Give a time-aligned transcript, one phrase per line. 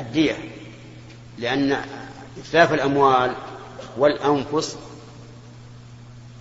[0.00, 0.36] الدية
[1.38, 1.84] لأن
[2.38, 3.36] إتلاف الأموال
[3.96, 4.76] والأنفس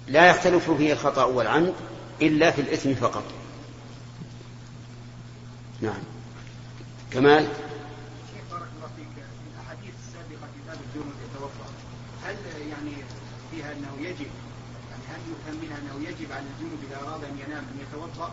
[0.08, 1.74] لا يختلف فيه الخطأ والعمد
[2.22, 3.24] إلا في الإثم فقط.
[5.82, 6.04] نعم.
[7.12, 7.48] كمال؟
[8.52, 11.00] بارك الله فيك الأحاديث السابقة في
[11.40, 11.50] باب
[12.26, 12.36] هل
[12.70, 12.92] يعني
[13.52, 14.30] فيها أنه يجب
[14.90, 18.32] يعني هل يفهم منها أنه يجب على الجنود إذا أراد أن ينام أن يتوضأ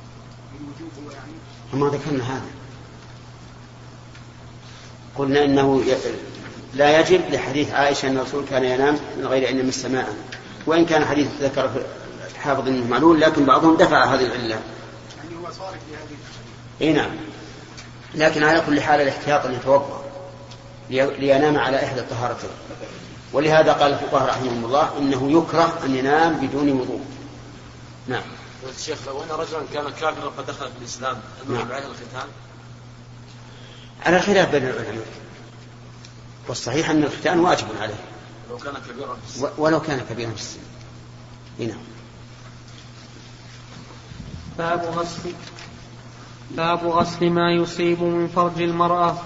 [0.53, 1.33] بالوجوب هو يعني؟
[1.75, 2.66] ما ذكرنا هذا.
[5.19, 5.83] قلنا إنه
[6.75, 10.15] لا يجب لحديث عائشة أن الرسول كان ينام من غير ان يمس ماء
[10.67, 11.71] وإن كان حديث ذكر
[12.31, 14.49] الحافظ إنه معلول لكن بعضهم دفع هذه العلة.
[14.49, 16.17] يعني هو صارف لهذه
[16.83, 17.11] إي نعم.
[18.15, 20.05] لكن على كل حال الاحتياط أن يتوضأ
[20.91, 22.51] لينام على إحدى الطهارتين.
[23.33, 27.01] ولهذا قال الفقهاء رحمهم الله إنه يكره أن ينام بدون وضوء.
[28.09, 28.23] نعم.
[28.79, 31.17] الشيخ لو أن رجلا كان كافرا قد دخل في الاسلام
[31.49, 31.73] هل نعم.
[31.73, 32.29] عليه الختان؟
[34.05, 35.07] على خلاف بين العلماء.
[36.49, 37.95] والصحيح أن الختان واجب عليه.
[38.51, 39.49] ولو كان كبيرا في السن.
[39.59, 40.61] ولو كان كبيرا في السن.
[41.59, 41.79] نعم.
[44.59, 45.33] باب غسل
[46.51, 49.17] باب غسل ما يصيب من فرج المرأة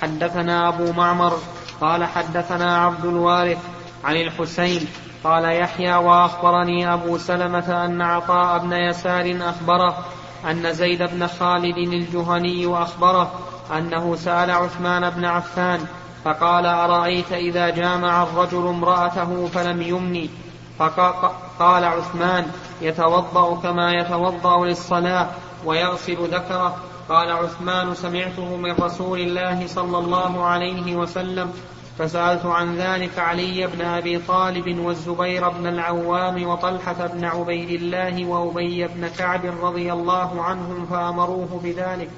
[0.00, 1.38] حدثنا أبو معمر
[1.80, 3.58] قال حدثنا عبد الوارث
[4.04, 4.86] عن الحسين
[5.24, 10.04] قال يحيى وأخبرني أبو سلمة أن عطاء بن يسار أخبره
[10.50, 15.80] أن زيد بن خالد الجهني أخبره أنه سأل عثمان بن عفان
[16.24, 20.30] فقال أرأيت إذا جامع الرجل امرأته فلم يمني؟
[20.78, 22.46] فقال عثمان
[22.80, 25.26] يتوضأ كما يتوضأ للصلاة
[25.64, 26.76] ويغسل ذكره.
[27.08, 31.52] قال عثمان سمعته من رسول الله صلى الله عليه وسلم
[31.98, 38.86] فسألت عن ذلك علي بن أبي طالب والزبير بن العوام وطلحة بن عبيد الله وأبي
[38.86, 42.10] بن كعب رضي الله عنهم فأمروه بذلك.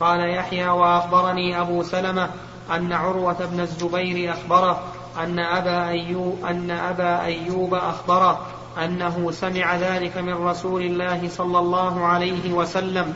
[0.00, 2.30] قال يحيى وأخبرني أبو سلمة
[2.70, 4.82] أن عروة بن الزبير أخبره
[5.18, 8.46] أن أبا أيوب, أن أبا أيوب أخبره
[8.84, 13.14] أنه سمع ذلك من رسول الله صلى الله عليه وسلم.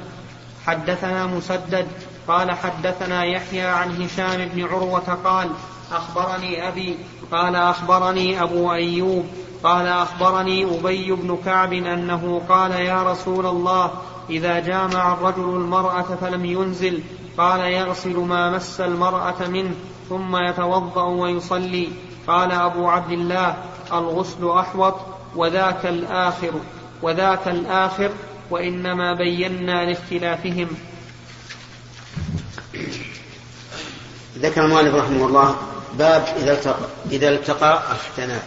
[0.67, 1.87] حدثنا مسدد
[2.29, 5.51] قال حدثنا يحيى عن هشام بن عروة قال
[5.93, 6.99] أخبرني أبي
[7.33, 9.27] قال أخبرني أبو أيوب
[9.65, 13.91] قال أخبرني أبي بن كعب أنه قال يا رسول الله
[14.31, 17.03] إذا جامع الرجل المرأة فلم ينزل
[17.39, 19.75] قال يغسل ما مس المرأة منه
[20.09, 21.89] ثم يتوضأ ويصلي.
[22.27, 23.57] قال أبو عبد الله
[23.93, 24.95] الغسل أحوط
[25.37, 26.53] وذاك الآخر
[27.03, 28.11] وذاك الآخر
[28.51, 30.69] وإنما بينا لاختلافهم.
[34.39, 35.57] ذكر المؤلف رحمه الله
[35.99, 38.43] باب إذا التقى, إذا التقى الختانان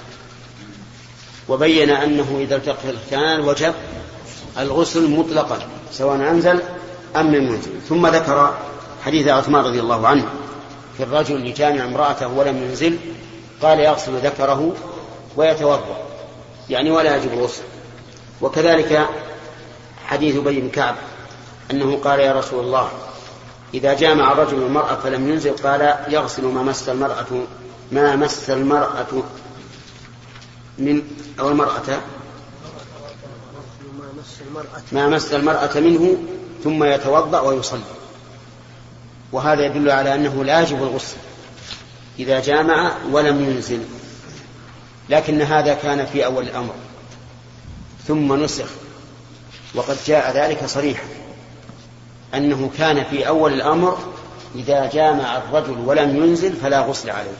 [1.49, 3.73] وبين أنه إذا التقى الختانان وجب
[4.59, 5.59] الغسل مطلقا
[5.91, 6.59] سواء أنزل
[7.15, 7.71] أم لم ينزل.
[7.89, 8.53] ثم ذكر
[9.05, 10.25] حديث عثمان رضي الله عنه
[10.97, 12.97] في الرجل يجامع امرأته ولم ينزل
[13.61, 14.73] قال يغسل ذكره
[15.35, 15.97] ويتوضأ
[16.69, 17.63] يعني ولا يجب الغسل.
[18.41, 19.07] وكذلك
[20.05, 20.95] حديث أبي بن كعب
[21.71, 22.89] أنه قال يا رسول الله
[23.73, 27.25] إذا جامع الرجل المرأة فلم ينزل قال يغسل ما مس المرأة
[27.91, 29.23] ما مس المرأة
[30.77, 31.01] من
[31.39, 32.01] أو المرأة؟
[34.91, 36.17] ما مس المرأة منه
[36.63, 37.81] ثم يتوضأ ويصلي.
[39.31, 41.17] وهذا يدل على أنه لا يجب الغسل
[42.19, 43.83] إذا جامع ولم ينزل.
[45.09, 46.73] لكن هذا كان في أول الأمر.
[48.07, 48.69] ثم نسخ.
[49.75, 51.03] وقد جاء ذلك صريحا.
[52.33, 53.97] أنه كان في أول الأمر
[54.55, 57.37] إذا جامع الرجل ولم ينزل فلا غسل عليه.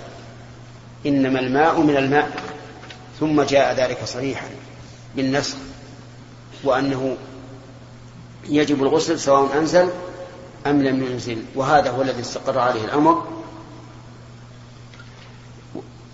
[1.05, 2.31] إنما الماء من الماء.
[3.19, 4.49] ثم جاء ذلك صريحا
[5.15, 5.57] بالنسخ
[6.63, 7.17] وأنه
[8.49, 9.89] يجب الغسل سواء أنزل
[10.67, 13.27] أم لم ينزل وهذا هو الذي استقر عليه الأمر.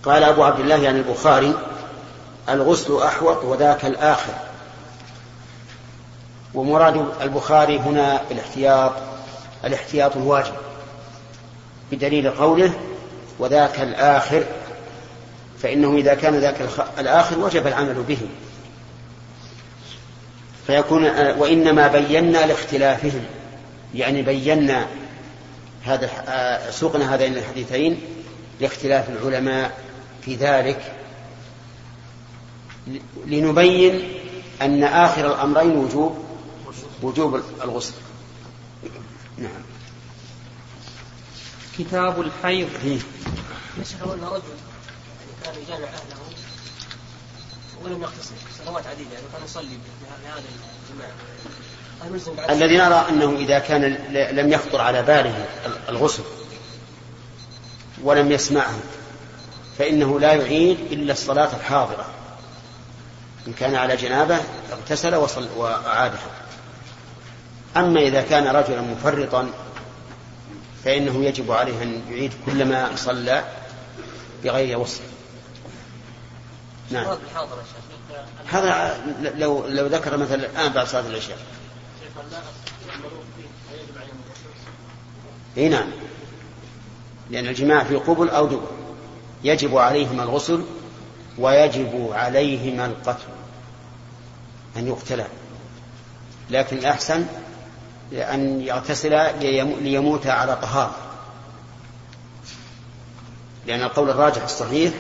[0.04, 1.54] قال أبو عبد الله يعني البخاري
[2.50, 4.34] الغسل أحوط وذاك الآخر.
[6.54, 8.92] ومراد البخاري هنا الاحتياط
[9.66, 10.54] الاحتياط الواجب
[11.92, 12.74] بدليل قوله
[13.40, 14.44] وذاك الآخر
[15.62, 16.70] فإنه إذا كان ذاك
[17.00, 18.18] الآخر وجب العمل به.
[20.68, 21.04] فيكون
[21.38, 23.26] وإنما بينا لاختلافهم.
[23.96, 24.88] يعني بينا
[25.84, 28.02] هذا سوقنا هذين الحديثين
[28.62, 29.78] لاختلاف العلماء
[30.22, 30.94] في ذلك.
[33.26, 34.14] لنبين
[34.62, 36.26] أن آخر الأمرين وجوب
[37.02, 37.94] وجوب الغسل.
[39.38, 39.62] نعم.
[41.78, 42.70] كتاب الحيض.
[43.82, 44.69] يشهر أن رجل
[47.84, 48.04] ولم
[48.86, 49.78] عديدة يعني كان يصلي
[50.24, 50.44] بهذا
[50.90, 51.10] الجماع
[52.50, 53.84] الذي نرى أنه إذا كان
[54.32, 55.46] لم يخطر على باله
[55.90, 56.24] الغسل
[58.04, 58.80] ولم يسمعه
[59.78, 62.06] فإنه لا يعيد إلا الصلاة الحاضرة.
[63.48, 64.38] إن كان على جنابة
[64.72, 66.32] اغتسل وصل وأعادها.
[67.78, 69.50] أما إذا كان رجلا مفرطا
[70.86, 73.44] فإنه يجب عليه أن يعيد كل ما صلى
[74.44, 75.02] بغير وصف.
[76.92, 77.18] نعم.
[78.48, 78.98] هذا
[79.36, 81.38] لو لو ذكر مثلا الآن بعد صلاة العشاء.
[85.58, 85.90] إي نعم.
[87.30, 88.72] لأن الجماع في قبل أو دبر.
[89.44, 90.64] يجب عليهما الغسل
[91.38, 93.28] ويجب عليهما القتل.
[94.78, 95.28] أن يقتلا.
[96.50, 97.26] لكن الأحسن
[98.14, 99.32] أن يغتسلا
[99.82, 100.96] ليموتا على طهارة.
[103.68, 104.94] لأن القول الراجح الصحيح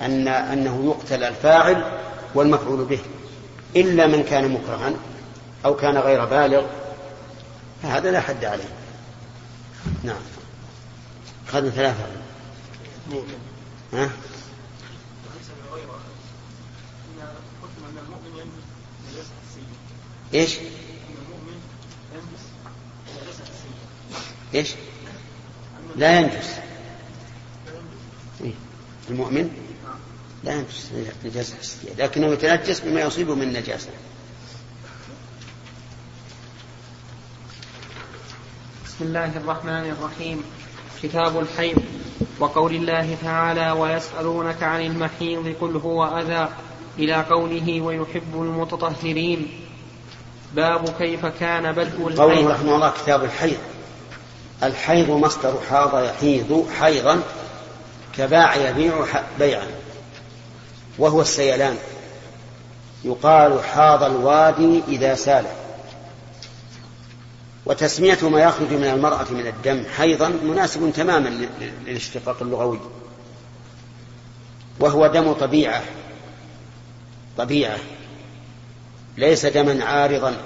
[0.00, 1.84] أن أنه يقتل الفاعل
[2.34, 3.00] والمفعول به
[3.76, 4.92] إلا من كان مكرها
[5.64, 6.66] أو كان غير بالغ
[7.82, 8.64] فهذا لا حد عليه
[10.02, 10.22] نعم
[11.48, 12.06] أخذنا ثلاثة
[13.92, 14.10] ها؟
[20.34, 20.56] إيش؟
[24.54, 24.74] إيش؟
[25.96, 26.54] لا ينجس
[28.40, 28.52] إيه؟
[29.10, 29.63] المؤمن
[30.44, 30.90] لا ينجس
[31.24, 31.94] نجاسة حسية.
[31.98, 33.88] لكنه يتنجس بما يصيبه من نجاسة.
[38.86, 40.44] بسم الله الرحمن الرحيم.
[41.02, 41.82] كتاب الحيض.
[42.38, 46.48] وقول الله تعالى ويسألونك عن المحيض قل هو أذى.
[46.98, 49.60] إلى قوله ويحب المتطهرين.
[50.54, 52.20] باب كيف كان بدء الحيض.
[52.20, 53.58] قوله رحمه الله كتاب الحيض.
[54.62, 57.22] الحيض مصدر حاض يحيض حيضا
[58.16, 59.06] كباع يبيع
[59.38, 59.66] بيعا.
[60.98, 61.76] وهو السيلان.
[63.04, 65.44] يقال حاض الوادي إذا سال.
[67.66, 71.48] وتسمية ما يخرج من المرأة من الدم حيضا مناسب تماما
[71.86, 72.80] للاشتقاق اللغوي.
[74.80, 75.82] وهو دم طبيعة.
[77.38, 77.78] طبيعة.
[79.16, 80.36] ليس دما عارضا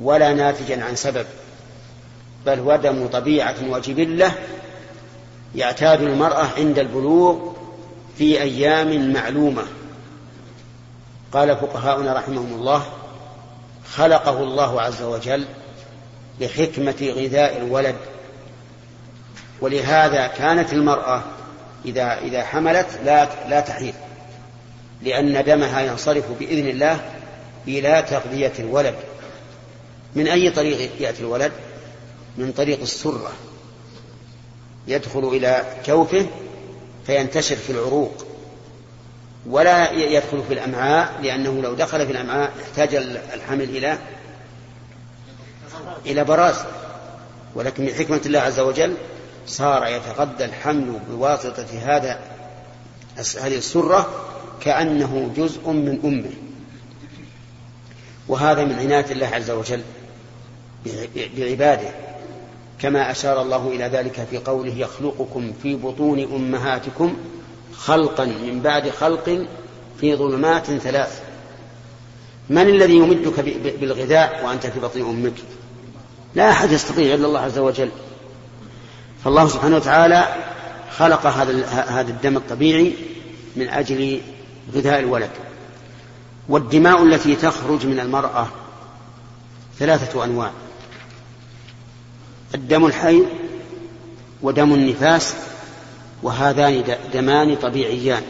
[0.00, 1.26] ولا ناتجا عن سبب.
[2.46, 4.32] بل هو دم طبيعة وجبلة
[5.54, 7.52] يعتاد المرأة عند البلوغ
[8.18, 9.62] في أيام معلومة.
[11.32, 12.86] قال فقهاؤنا رحمهم الله
[13.94, 15.44] خلقه الله عز وجل
[16.40, 17.96] لحكمة غذاء الولد.
[19.60, 21.22] ولهذا كانت المرأة
[21.84, 23.94] إذا إذا حملت لا لا تحيض
[25.02, 27.00] لأن دمها ينصرف بإذن الله
[27.68, 28.94] إلى تغذية الولد.
[30.14, 31.52] من أي طريق يأتي الولد؟
[32.38, 33.32] من طريق السرة.
[34.88, 36.26] يدخل إلى جوفه
[37.08, 38.26] فينتشر في العروق
[39.46, 42.94] ولا يدخل في الأمعاء لأنه لو دخل في الأمعاء احتاج
[43.34, 43.98] الحمل إلى
[46.06, 46.56] إلى براز.
[47.54, 48.94] ولكن من حكمة الله عز وجل
[49.46, 52.20] صار يتغذى الحمل بواسطة هذا
[53.16, 54.24] هذه السرة
[54.60, 56.30] كأنه جزء من أمه.
[58.28, 59.82] وهذا من عناية الله عز وجل
[61.36, 62.07] بعباده.
[62.78, 67.16] كما أشار الله إلى ذلك في قوله يخلقكم في بطون أمهاتكم
[67.76, 69.46] خلقا من بعد خلق
[70.00, 71.22] في ظلمات ثلاث.
[72.50, 73.40] من الذي يمدك
[73.80, 75.34] بالغذاء وأنت في بطن أمك؟
[76.34, 77.90] لا أحد يستطيع إلا الله عز وجل.
[79.24, 80.28] فالله سبحانه وتعالى
[80.96, 82.94] خلق هذا هذا الدم الطبيعي
[83.56, 84.20] من أجل
[84.74, 85.30] غذاء الولد.
[86.48, 88.48] والدماء التي تخرج من المرأة
[89.78, 90.50] ثلاثة أنواع.
[92.54, 93.22] الدم الحي
[94.42, 95.34] ودم النفاس
[96.22, 98.22] وهذان دمان طبيعيان.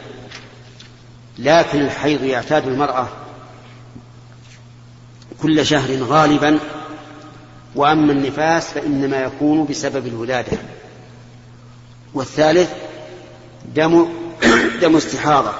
[1.39, 3.07] لكن الحيض يعتاد المرأة
[5.41, 6.59] كل شهر غالبا
[7.75, 10.57] وأما النفاس فإنما يكون بسبب الولادة.
[12.13, 12.71] والثالث
[13.75, 14.07] دم
[14.81, 15.53] دم استحاضة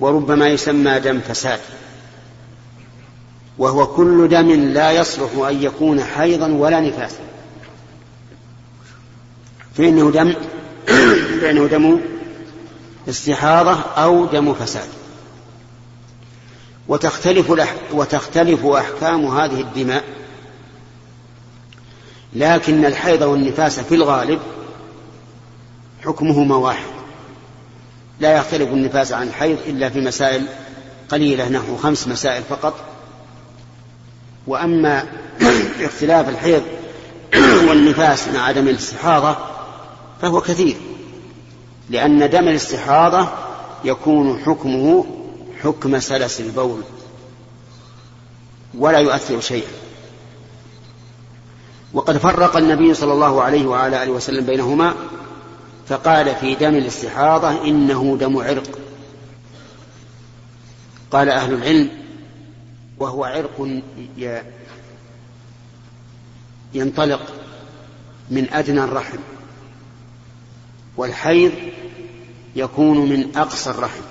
[0.00, 1.60] وربما يسمى دم فساد.
[3.60, 7.20] وهو كل دم لا يصلح أن يكون حيضا ولا نفاسا.
[9.74, 10.34] فإنه دم
[11.40, 12.00] فإنه دم
[13.08, 14.88] استحاضة أو دم فساد.
[16.88, 17.50] وتختلف
[17.92, 20.04] وتختلف أحكام هذه الدماء
[22.32, 24.40] لكن الحيض والنفاس في الغالب
[26.04, 26.90] حكمهما واحد.
[28.20, 30.46] لا يختلف النفاس عن الحيض إلا في مسائل
[31.08, 32.89] قليلة نحو خمس مسائل فقط.
[34.50, 35.04] وأما
[35.80, 36.62] اختلاف الحيض
[37.68, 39.36] والنفاس مع عدم الاستحاضة
[40.22, 40.76] فهو كثير
[41.90, 43.28] لأن دم الاستحاضة
[43.84, 45.06] يكون حكمه
[45.62, 46.82] حكم سلس البول
[48.78, 49.70] ولا يؤثر شيئا.
[51.92, 54.94] وقد فرق النبي صلى الله عليه وعلى آله وسلم بينهما
[55.88, 58.78] فقال في دم الاستحاضة إنه دم عرق.
[61.10, 61.99] قال أهل العلم
[63.00, 63.80] وهو عرق
[66.74, 67.20] ينطلق
[68.30, 69.18] من أدنى الرحم
[70.96, 71.52] والحيض
[72.56, 74.02] يكون من أقصى الرحم.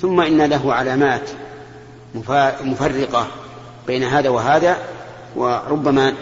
[0.00, 1.30] ثم إن له علامات
[2.64, 3.28] مفرقة
[3.86, 4.88] بين هذا وهذا
[5.36, 6.14] وربما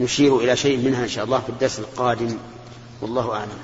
[0.00, 2.38] نشير إلى شيء منها إن شاء الله في الدرس القادم.
[3.00, 3.58] والله أعلم.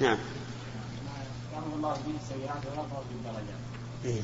[0.00, 0.18] نعم
[1.52, 3.60] يأمر الله بالسيئات ويرفع بالدرجات
[4.04, 4.22] إيه.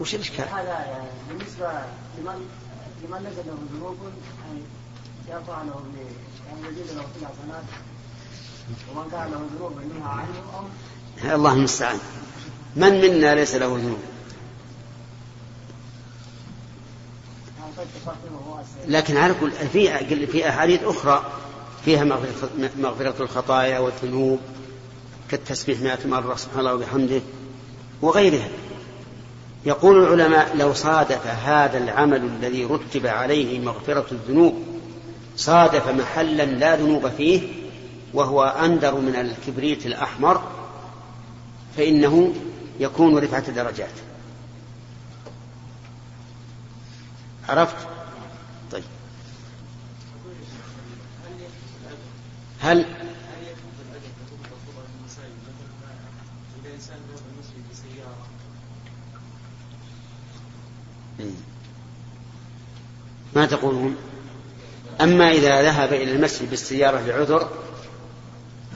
[0.00, 1.72] وش الإشكال؟ هذا يعني بالنسبة
[2.18, 2.48] لمن
[3.04, 3.96] لمن نزل له ذنوب
[4.44, 4.60] يعني
[5.28, 5.82] يرفع له
[6.48, 7.64] يعني يزيد له في الحسنات
[8.90, 11.98] ومن كان له ذنوب ينهى عنه أو الله المستعان
[12.76, 13.98] من منا ليس له ذنوب؟
[18.88, 21.22] لكن على كل في في أحاديث أخرى
[21.84, 22.04] فيها
[22.78, 24.38] مغفرة الخطايا والذنوب
[25.30, 27.20] كالتسبيح مئة مرة سبحان الله وبحمده
[28.02, 28.48] وغيرها.
[29.66, 34.54] يقول العلماء لو صادف هذا العمل الذي رتب عليه مغفرة الذنوب
[35.36, 37.40] صادف محلا لا ذنوب فيه
[38.14, 40.42] وهو أندر من الكبريت الأحمر
[41.76, 42.34] فإنه
[42.80, 44.09] يكون رفعة درجات.
[47.50, 47.76] عرفت؟
[48.72, 48.84] طيب.
[52.60, 52.86] هل
[63.36, 63.96] ما تقولون؟
[65.00, 67.48] أما إذا ذهب إلى المسجد بالسيارة لعذر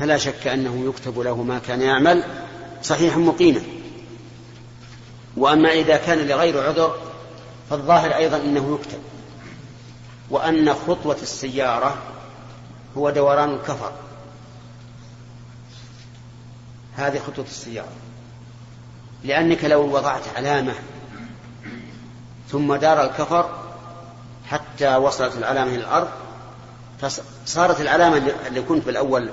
[0.00, 2.24] فلا شك أنه يكتب له ما كان يعمل
[2.82, 3.62] صحيحا مقيما
[5.36, 7.13] وأما إذا كان لغير عذر
[7.74, 8.98] فالظاهر أيضا أنه يكتب.
[10.30, 11.96] وأن خطوة السيارة
[12.96, 13.92] هو دوران الكفر.
[16.96, 17.92] هذه خطوة السيارة.
[19.24, 20.74] لأنك لو وضعت علامة
[22.48, 23.50] ثم دار الكفر
[24.50, 26.08] حتى وصلت العلامة إلى الأرض
[27.00, 28.16] فصارت العلامة
[28.46, 29.30] اللي كنت بالأول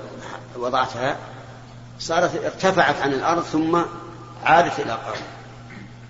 [0.56, 1.16] وضعتها
[1.98, 3.82] صارت ارتفعت عن الأرض ثم
[4.44, 5.22] عادت إلى الأرض.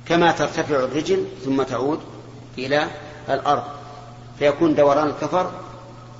[0.07, 2.12] كما ترتفع الرجل ثم تعود
[2.59, 2.91] إلى
[3.29, 3.65] الأرض
[4.39, 5.61] فيكون دوران الكفر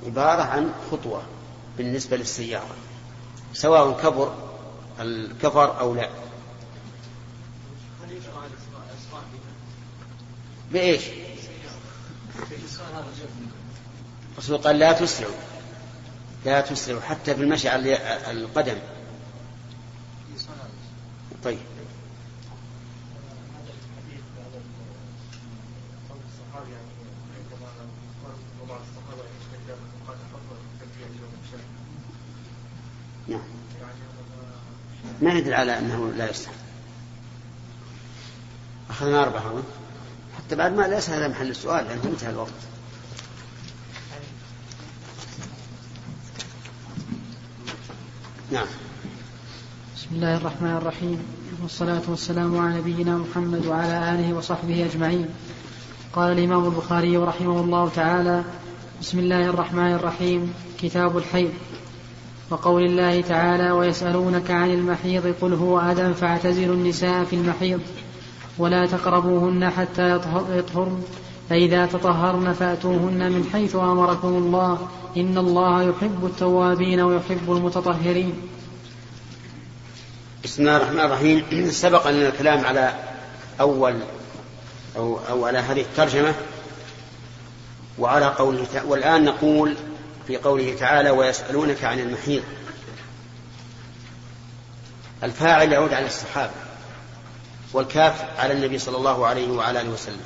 [0.05, 1.21] عبارة عن خطوة
[1.77, 2.75] بالنسبة للسيارة
[3.53, 4.33] سواء كبر
[4.99, 6.09] الكفر أو لا.
[10.71, 11.03] بإيش؟
[14.33, 15.33] الرسول قال لا تسرعوا
[16.45, 17.97] لا تسرعوا حتى في المشي على
[18.31, 18.77] القدم.
[21.43, 21.59] طيب.
[35.23, 36.53] ما يدل على أنه لا يستحب
[38.89, 39.63] أخذنا أربعة
[40.37, 42.51] حتى بعد ما ليس هذا محل السؤال لأنه انتهى الوقت.
[48.51, 48.65] نعم.
[49.95, 51.23] بسم الله الرحمن الرحيم.
[51.61, 55.27] والصلاة والسلام على نبينا محمد وعلى آله وصحبه أجمعين.
[56.13, 58.43] قال الإمام البخاري رحمه الله تعالى
[59.01, 60.53] بسم الله الرحمن الرحيم.
[60.79, 61.53] كتاب الحيض.
[62.49, 67.79] وقول الله تعالى ويسألونك عن المحيض قل هو أذى فاعتزلوا النساء في المحيض
[68.57, 70.19] ولا تقربوهن حتى
[70.49, 71.03] يطهرن
[71.49, 78.33] فإذا تطهرن فأتوهن من حيث أمركم الله إن الله يحب التوابين ويحب المتطهرين.
[80.43, 81.43] بسم الله الرحمن الرحيم.
[81.71, 82.93] سبق لنا الكلام على
[83.59, 83.95] أول
[84.97, 86.33] أو, أو على هذه الترجمة.
[87.99, 89.75] وعلى قوله والآن نقول
[90.27, 92.43] في قوله تعالى ويسألونك عن المحيض
[95.23, 96.51] الفاعل يعود على الصحابة
[97.73, 100.21] والكاف على النبي صلى الله عليه وعلى آله وسلم.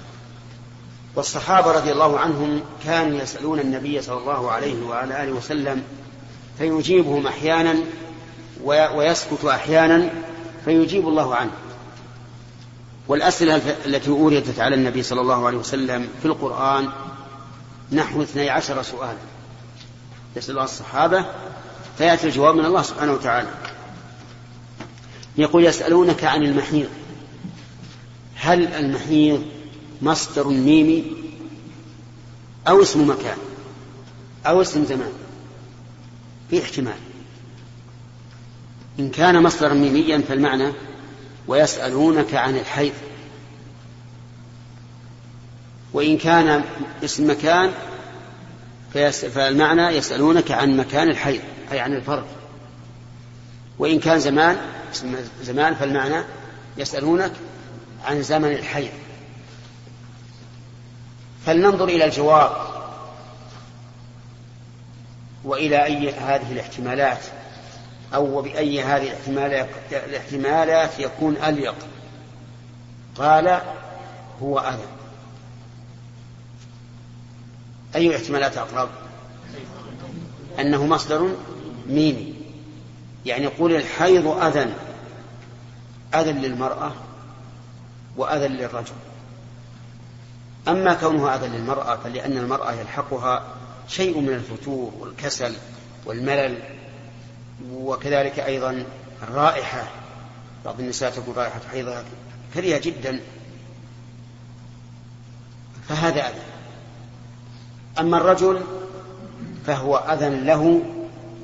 [1.16, 5.84] والصحابة رضي الله عنهم كانوا يسألون النبي صلى الله عليه وعلى آله وسلم
[6.58, 7.76] فيجيبهم أحيانا
[8.64, 10.10] ويسكت أحيانا
[10.66, 11.52] فيجيب الله عنه.
[13.08, 16.90] والأسئلة التي أوردت على النبي صلى الله عليه وسلم في القرآن
[17.92, 19.18] نحو اثني عشر سؤالا.
[20.36, 21.26] يسألها الصحابة
[21.98, 23.50] فيأتي الجواب من الله سبحانه وتعالى.
[25.38, 26.90] يقول يسألونك عن المحيض.
[28.36, 29.46] هل المحيض
[30.02, 31.04] مصدر ميمي
[32.68, 33.38] أو اسم مكان
[34.46, 35.12] أو اسم زمان؟
[36.50, 36.98] في احتمال.
[39.00, 40.74] إن كان مصدرا ميميا فالمعنى
[41.48, 42.94] ويسألونك عن الحيض.
[45.94, 46.64] وإن كان
[47.04, 47.72] اسم مكان
[49.10, 52.26] فالمعنى يسألونك عن مكان الحيض أي عن الفرد
[53.80, 54.58] وإن كان زمان
[55.42, 56.24] زمان فالمعنى
[56.78, 57.32] يسألونك
[58.06, 58.92] عن زمن الحيض.
[61.46, 62.52] فلننظر إلى الجواب
[65.44, 67.20] وإلى أي هذه الاحتمالات
[68.16, 71.76] أو بأي هذه الاحتمالات, الاحتمالات يكون أليق.
[73.18, 73.62] قال
[74.42, 74.97] هو أذى.
[77.98, 78.90] أي الاحتمالات أقرب.
[80.60, 81.36] أنه مصدر
[81.88, 82.34] ميمي.
[83.26, 84.74] يعني يقول الحيض أذى
[86.16, 86.92] أذى للمرأة
[88.18, 88.94] وأذى للرجل.
[90.68, 93.46] أما كونها أذى للمرأة فلأن المرأة يلحقها
[93.88, 95.54] شيء من الفتور والكسل
[96.06, 96.60] والملل
[97.72, 98.84] وكذلك أيضا
[99.24, 99.88] الرائحة.
[100.66, 102.04] بعض النساء تكون رائحة حيضها
[102.54, 103.20] كريهة جدا.
[105.90, 106.57] فهذا أذى
[108.00, 108.62] أما الرجل
[109.66, 110.82] فهو أذى له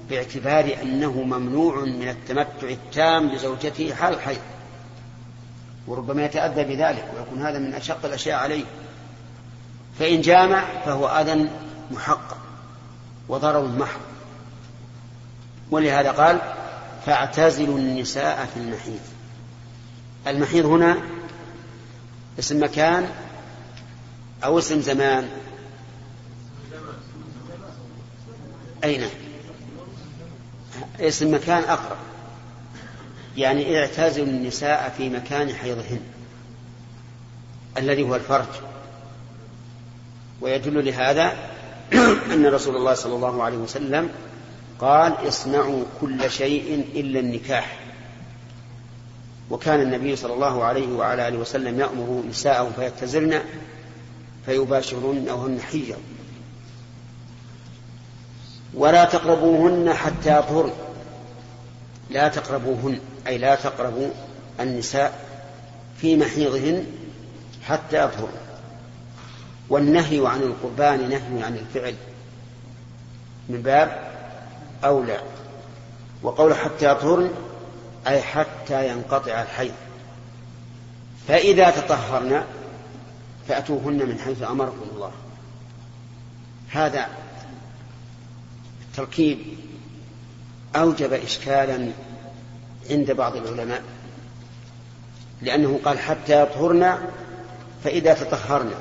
[0.09, 4.41] باعتبار أنه ممنوع من التمتع التام بزوجته حال الحيض
[5.87, 8.63] وربما يتأذى بذلك ويكون هذا من أشق الأشياء عليه.
[9.99, 11.49] فإن جامع فهو أذى
[11.91, 12.37] محقق
[13.29, 14.01] وضرر محض.
[15.71, 16.41] ولهذا قال
[17.05, 18.99] فاعتزلوا النساء في المحيض.
[20.27, 20.97] المحيض هنا
[22.39, 23.09] اسم مكان
[24.43, 25.29] أو اسم زمان.
[28.83, 29.09] أين؟
[30.99, 31.97] اسم مكان أقرب؟
[33.37, 35.99] يعني اعتزلوا النساء في مكان حيضهن
[37.77, 38.47] الذي هو الفرج.
[40.41, 41.33] ويدل لهذا
[42.33, 44.09] أن رسول الله صلى الله عليه وسلم
[44.79, 47.79] قال اصنعوا كل شيء إلا النكاح.
[49.49, 53.41] وكان النبي صلى الله عليه وعلى آله وسلم يأمر نساءه فيتزلن
[54.45, 55.97] فيباشرن وهن حيض
[58.73, 60.71] ولا تقربوهن حتى يطهرن
[62.09, 64.09] لا تقربوهن أي لا تقربوا
[64.59, 65.19] النساء
[65.97, 66.85] في محيضهن
[67.63, 68.43] حتى يطهرن
[69.69, 71.95] والنهي عن القربان نهي عن الفعل
[73.49, 74.11] من باب
[74.83, 75.19] أولى.
[76.23, 77.31] وقول حتى يطهرن
[78.07, 79.73] أي حتى ينقطع الحيض.
[81.27, 82.43] فإذا تطهرن
[83.47, 85.11] فأتوهن من حيث أمركم الله.
[86.69, 87.07] هذا
[88.93, 89.39] التركيب
[90.75, 91.91] أوجب إشكالا
[92.89, 93.83] عند بعض العلماء
[95.41, 96.97] لأنه قال حتى يطهرن
[97.83, 98.71] فإذا تطهرن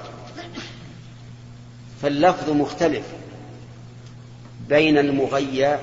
[2.03, 3.05] فاللفظ مختلف
[4.68, 5.79] بين المغيى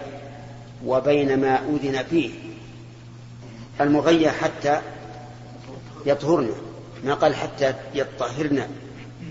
[0.85, 2.29] وبين ما أذن فيه.
[3.81, 4.81] المغيى حتى
[6.05, 6.49] يطهرن
[7.03, 8.67] ما قال حتى يطهرن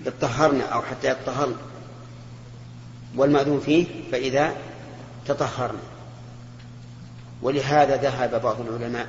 [0.05, 1.55] يطهرن أو حتى يطهرن
[3.15, 4.55] والمأذون فيه فإذا
[5.29, 5.79] تطهرن.
[7.41, 9.07] ولهذا ذهب بعض العلماء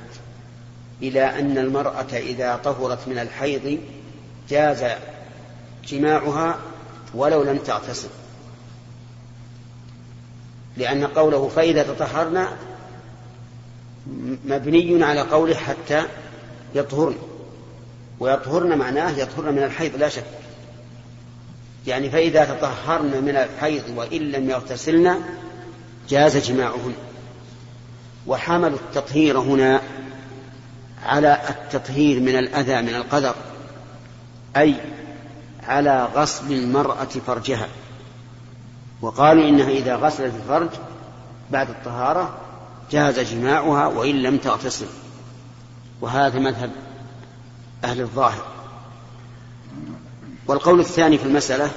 [1.01, 3.79] إلى أن المرأة إذا طهرت من الحيض
[4.49, 4.83] جاز
[5.87, 6.59] جماعها
[7.13, 8.09] ولو لم تغتسل
[10.77, 12.47] لأن قوله فإذا تطهرن
[14.45, 16.03] مبني على قوله حتى
[16.75, 17.15] يطهرن.
[18.19, 20.23] ويطهرن معناه يطهرن من الحيض لا شك.
[21.87, 25.15] يعني فإذا تطهرن من الحيض وإن لم يغتسلن
[26.09, 26.93] جاز جماعهن.
[28.27, 29.81] وحملوا التطهير هنا
[31.05, 33.35] على التطهير من الأذى من القدر
[34.57, 34.75] أي
[35.67, 37.67] على غسل المرأة فرجها.
[39.01, 40.69] وقالوا إنها إذا غسلت الفرج
[41.51, 42.37] بعد الطهارة
[42.91, 44.87] جاز جماعها وإن لم تغتسل.
[46.01, 46.71] وهذا مذهب
[47.83, 48.45] أهل الظاهر.
[50.47, 51.71] والقول الثاني في المسألة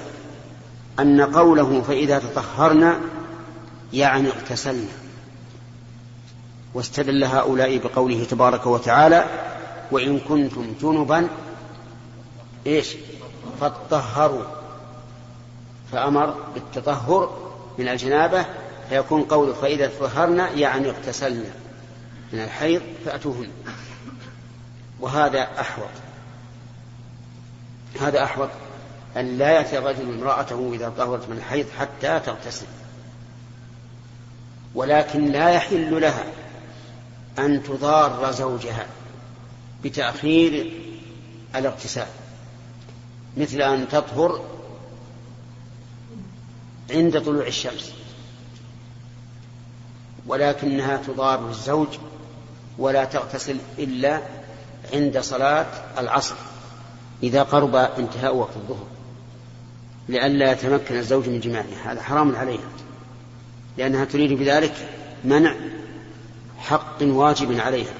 [0.99, 2.99] أن قوله فإذا تطهرنا
[3.93, 5.05] يعني اغتسلنا.
[6.73, 9.25] واستدل هؤلاء بقوله تبارك وتعالى
[9.91, 11.27] وإن كنتم جنبا
[12.67, 12.95] إيش؟
[13.61, 14.43] فاطهروا
[15.91, 18.45] فأمر بالتطهر من الجنابة
[18.89, 21.49] فيكون قوله فإذا تطهرنا يعني اغتسلنا
[22.33, 23.49] من الحيض فأتوهن
[24.99, 25.89] وهذا أحوط.
[28.01, 28.49] هذا أحوط
[29.17, 32.65] أن لا يأتي الرجل امرأته إذا طهرت من الحيض حتى تغتسل.
[34.75, 36.25] ولكن لا يحل لها
[37.39, 38.85] أن تضار زوجها
[39.83, 40.73] بتأخير
[41.55, 42.07] الاغتسال
[43.37, 44.41] مثل أن تطهر
[46.91, 47.93] عند طلوع الشمس
[50.27, 51.87] ولكنها تضار الزوج
[52.77, 54.21] ولا تغتسل إلا
[54.93, 55.65] عند صلاة
[55.97, 56.35] العصر
[57.23, 58.85] إذا قرب انتهاء وقت الظهر
[60.09, 62.69] لئلا يتمكن الزوج من جماعها هذا حرام عليها.
[63.77, 64.73] لأنها تريد بذلك
[65.23, 65.55] منع
[66.57, 67.93] حق واجب عليها.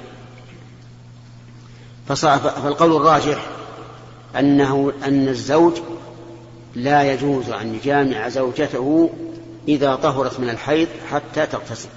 [2.08, 3.48] فالقول الراجح
[4.40, 5.74] أنه أن الزوج
[6.76, 9.10] لا يجوز أن يجامع زوجته
[9.68, 11.90] إذا طهرت من الحيض حتى تغتسل.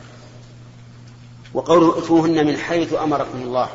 [1.55, 3.69] وقوله اتوهن من حيث أمركم الله.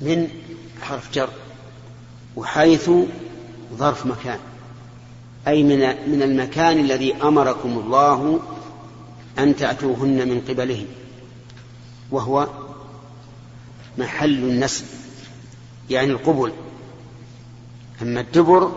[0.00, 0.28] من
[0.82, 1.28] حرف جر
[2.36, 2.90] وحيث
[3.76, 4.38] ظرف مكان.
[5.48, 5.78] أي من
[6.10, 8.40] من المكان الذي أمركم الله
[9.38, 10.86] أن تأتوهن من قبله
[12.10, 12.48] وهو
[13.98, 14.84] محل النسب
[15.90, 16.52] يعني القبل
[18.02, 18.72] أما الدبر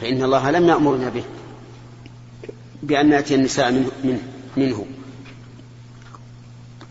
[0.00, 1.24] فإن الله لم يأمرنا به
[2.82, 4.20] بأن نأتي النساء منه, منه,
[4.56, 4.86] منه.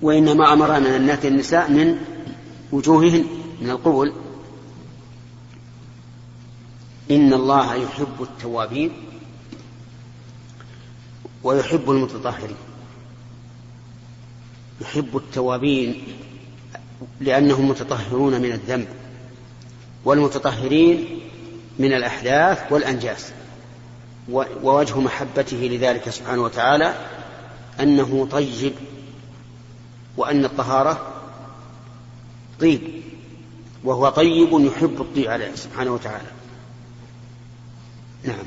[0.01, 1.97] وإنما أمرنا أن نأتي النساء من
[2.71, 3.25] وجوههن
[3.61, 4.13] من القبل
[7.11, 8.91] إن الله يحب التوابين.
[11.43, 12.55] ويحب المتطهرين.
[14.81, 16.03] يحب التوابين
[17.21, 18.87] لأنهم متطهرون من الذنب
[20.05, 21.19] والمتطهرين
[21.79, 23.31] من الأحداث والأنجاس.
[24.63, 26.95] ووجه محبته لذلك سبحانه وتعالى
[27.79, 28.73] أنه طيب
[30.17, 31.13] وأن الطهارة
[32.59, 32.81] طيب
[33.83, 36.31] وهو طيب يحب الطيب عليه سبحانه وتعالى.
[38.23, 38.45] نعم.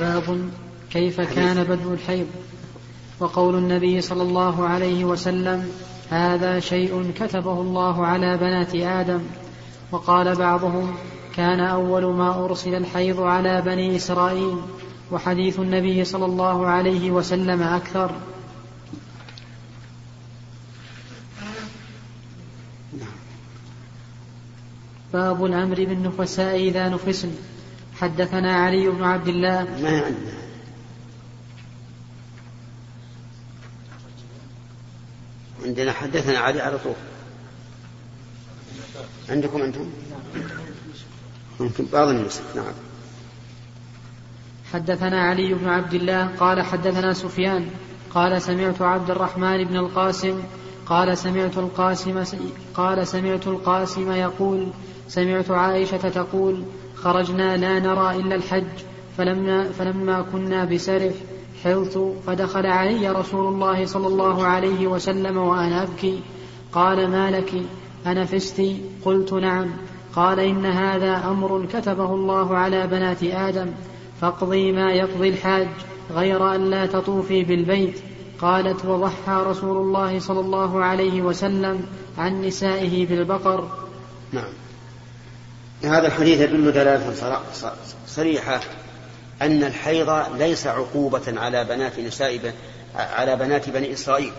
[0.00, 0.50] باب
[0.90, 2.26] كيف كان بدء الحيض؟
[3.20, 5.72] وقول النبي صلى الله عليه وسلم
[6.10, 9.20] هذا شيء كتبه الله على بنات آدم.
[9.92, 10.94] وقال بعضهم
[11.36, 14.56] كان أول ما أرسل الحيض على بني إسرائيل.
[15.12, 18.10] وحديث النبي صلى الله عليه وسلم أكثر.
[25.12, 27.30] باب الأمر بالنفساء إذا نفسن.
[28.00, 29.64] حدثنا علي بن عبد الله.
[29.82, 30.49] ما عندنا.
[35.70, 36.94] عندنا حدثنا علي على طول.
[39.28, 39.90] عندكم أنتم؟
[41.60, 42.72] ممكن بعض النسخ نعم.
[44.72, 47.66] حدثنا علي بن عبد الله قال حدثنا سفيان
[48.14, 50.42] قال سمعت عبد الرحمن بن القاسم
[50.86, 52.24] قال سمعت القاسم
[52.74, 54.68] قال سمعت القاسم يقول
[55.08, 58.76] سمعت عائشة تقول خرجنا لا نرى إلا الحج
[59.18, 61.14] فلما, فلما كنا بسرح
[61.64, 66.20] حلت فدخل علي رسول الله صلى الله عليه وسلم وأنا أبكي.
[66.72, 67.52] قال ما لك؟
[68.06, 68.62] أنفست
[69.04, 69.70] قلت نعم.
[70.16, 73.70] قال إن هذا أمر كتبه الله على بنات آدم.
[74.20, 75.68] فاقضي ما يقضي الحاج
[76.12, 78.00] غير أن لا تطوفي بالبيت.
[78.40, 81.86] قالت وضحى رسول الله صلى الله عليه وسلم
[82.18, 83.68] عن نسائه بالبقر.
[84.32, 84.52] نعم.
[85.84, 87.14] هذا الحديث يدل دلالة
[88.06, 88.60] صريحة
[89.42, 92.54] أن الحيض ليس عقوبة على بنات نساء
[92.96, 94.32] على بنات بني إسرائيل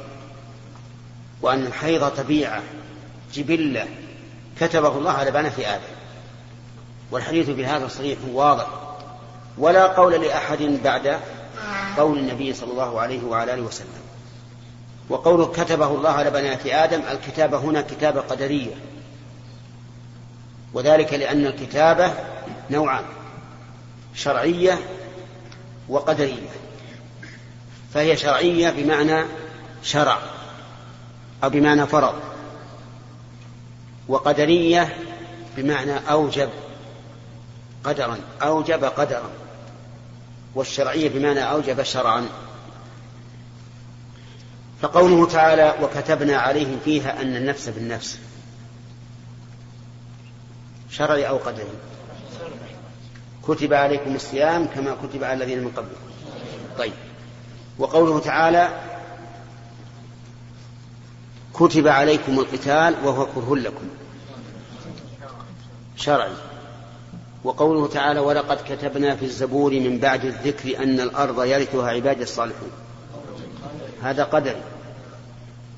[1.41, 2.63] وأن الحيض طبيعة
[3.33, 3.87] جبلة
[4.59, 5.81] كتبه الله على بنات آدم.
[7.11, 8.67] والحديث بهذا صريح واضح.
[9.57, 11.19] ولا قول لأحد بعد
[11.97, 14.01] قول النبي صلى الله عليه وعلى آله وسلم.
[15.09, 18.75] وقوله كتبه الله على بنات آدم الكتابة هنا كتابة قدرية.
[20.73, 22.13] وذلك لأن الكتابة
[22.69, 23.03] نوعان.
[24.15, 24.79] شرعية
[25.89, 26.49] وقدرية
[27.93, 29.23] فهي شرعية بمعنى
[29.83, 30.19] شرع
[31.43, 32.13] أو بمعنى فرض
[34.07, 34.97] وقدرية
[35.57, 36.49] بمعنى أوجب
[37.83, 39.29] قدرا أوجب قدرا
[40.55, 42.27] والشرعية بمعنى أوجب شرعا.
[44.81, 48.19] فقوله تعالى وكتبنا عليهم فيها أن النفس بالنفس
[50.89, 51.90] شرعي أو قدري؟
[53.55, 56.01] كتب عليكم الصيام كما كتب على الذين من قبلكم.
[56.77, 56.93] طيب.
[57.79, 58.69] وقوله تعالى
[61.53, 63.89] كتب عليكم القتال وهو كره لكم.
[65.95, 66.31] شرعي.
[67.43, 72.71] وقوله تعالى ولقد كتبنا في الزبور من بعد الذكر أن الأرض يرثها عبادي الصالحون.
[74.03, 74.61] هذا قدري.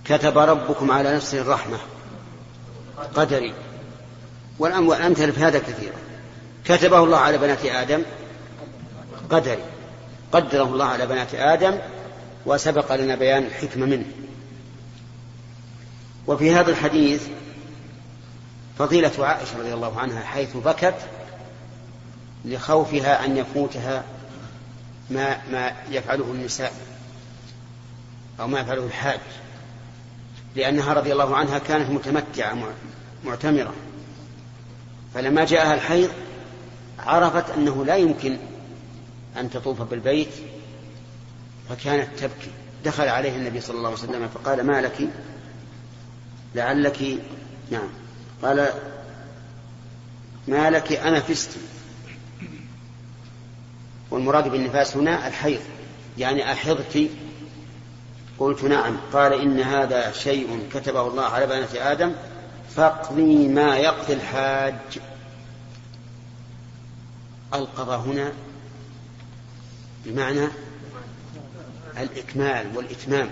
[0.06, 1.78] كتب ربكم على نفسه الرحمة.
[3.16, 3.54] قدري.
[4.60, 6.13] والأمثلة في هذا كثيرة.
[6.66, 8.04] كتبه الله على بنات آدم
[9.30, 9.64] قدري.
[10.32, 11.78] قدره الله على بنات آدم
[12.46, 14.06] وسبق لنا بيان الحكمة منه.
[16.28, 17.28] وفي هذا الحديث
[18.80, 20.96] فضيلة عائشة رضي الله عنها حيث بكت
[22.46, 24.04] لخوفها أن يفوتها
[25.10, 26.74] ما ما يفعله النساء
[28.40, 29.20] أو ما يفعله الحاج
[30.56, 32.58] لأنها رضي الله عنها كانت متمتعة
[33.26, 33.74] معتمرة.
[35.14, 36.10] فلما جاءها الحيض
[37.06, 38.38] عرفت أنه لا يمكن
[39.38, 40.30] أن تطوف بالبيت
[41.70, 42.52] فكانت تبكي.
[42.86, 45.10] دخل عليه النبي صلى الله عليه وسلم فقال ما لك؟
[46.56, 47.20] لعلك
[47.72, 47.90] نعم.
[48.44, 48.70] قال
[50.48, 51.50] ما لك؟ أنا فست
[54.12, 55.62] والمراد بالنفاس هنا الحيض.
[56.18, 57.10] يعني أحضت؟
[58.40, 58.98] قلت نعم.
[59.14, 62.12] قال إن هذا شيء كتبه الله على بنات آدم
[62.76, 64.76] فاقضي ما يقضي الحاج.
[67.54, 68.34] القضاء هنا
[70.06, 70.48] بمعنى
[71.98, 73.30] الإكمال والإتمام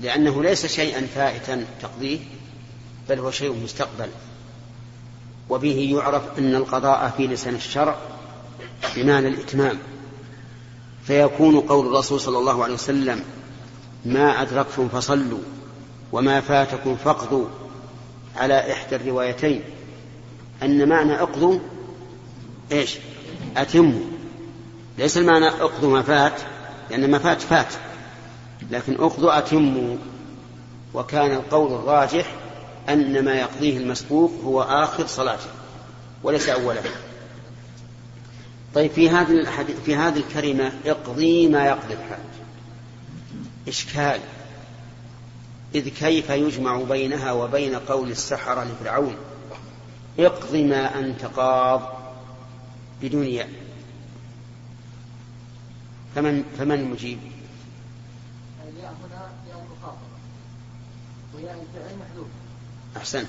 [0.00, 2.18] لأنه ليس شيئا فائتا تقضيه
[3.08, 4.08] بل هو شيء مستقبل.
[5.48, 7.96] وبه يعرف أن القضاء في لسان الشرع
[8.96, 9.78] بمعنى الإتمام.
[11.04, 13.24] فيكون قول الرسول صلى الله عليه وسلم
[14.04, 15.40] ما أدركتم فصلوا
[16.12, 17.46] وما فاتكم فاقضوا
[18.36, 19.62] على إحدى الروايتين
[20.62, 21.58] أن معنى أقضوا
[22.72, 22.98] إيش؟
[23.56, 24.00] أتموا.
[24.98, 26.40] ليس المعنى اقضوا ما فات
[26.90, 27.74] لأن ما فات فات
[28.70, 29.96] لكن اقضوا أتموا.
[30.94, 32.34] وكان القول الراجح
[32.88, 35.50] أن ما يقضيه المسبوق هو آخر صلاته
[36.22, 36.82] وليس أوله.
[38.74, 39.46] طيب في هذه
[39.86, 42.18] في هذه الكلمة اقضي ما يقضي الحاج.
[43.68, 44.20] إشكال.
[45.74, 49.14] إذ كيف يجمع بينها وبين قول السحرة لفرعون؟
[50.18, 51.99] اقض ما أنت قاض.
[53.02, 53.48] بدون ياء.
[56.14, 57.18] فمن فمن المجيب؟
[58.68, 60.00] الياء هنا ياء المخاطبة
[61.34, 62.30] وياء الفعل محذوفة
[62.96, 63.28] أحسنت.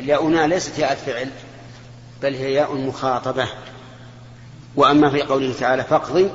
[0.00, 1.30] الياء هنا ليست ياء الفعل
[2.22, 3.48] بل هي ياء مخاطبة.
[4.76, 6.30] وأما في قوله تعالى فاقضي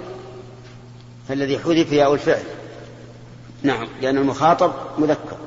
[1.28, 2.44] فالذي حذف ياء الفعل.
[3.64, 5.38] نعم لأن المخاطب مذكر.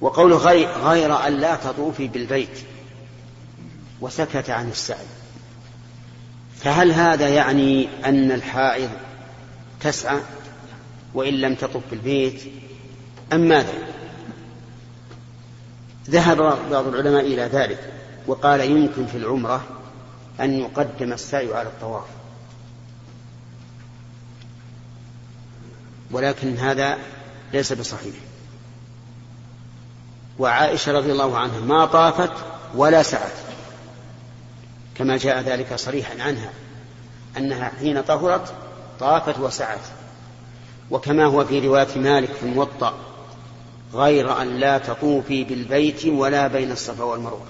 [0.00, 2.58] وقوله غير, غير أن لا تطوفي بالبيت.
[4.00, 5.06] وسكت عن السعي.
[6.66, 8.90] فهل هذا يعني أن الحائض
[9.80, 10.20] تسعى
[11.14, 12.42] وإن لم تطف بالبيت
[13.32, 13.72] أم ماذا؟
[16.10, 16.36] ذهب
[16.70, 17.92] بعض العلماء إلى ذلك
[18.26, 19.64] وقال يمكن في العمرة
[20.40, 22.06] أن يقدم السعي على الطواف.
[26.10, 26.98] ولكن هذا
[27.52, 28.14] ليس بصحيح.
[30.38, 32.32] وعائشة رضي الله عنها ما طافت
[32.74, 33.45] ولا سعت.
[34.98, 36.50] كما جاء ذلك صريحا عنها
[37.36, 38.54] أنها حين طهرت
[39.00, 39.80] طافت وسعت.
[40.90, 42.94] وكما هو في رواية مالك في الموطأ
[43.94, 47.46] غير أن لا تطوفي بالبيت ولا بين الصفا والمروة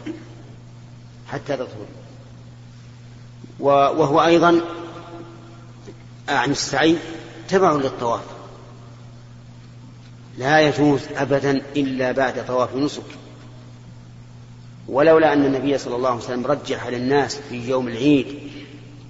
[1.28, 1.87] حتى تطهري.
[3.61, 4.61] وهو أيضا
[6.28, 6.96] عن السعي
[7.48, 8.24] تبع للطواف.
[10.38, 13.02] لا يجوز أبدا إلا بعد طواف نسك
[14.88, 18.38] ولولا أن النبي صلى الله عليه وسلم رجح للناس في يوم العيد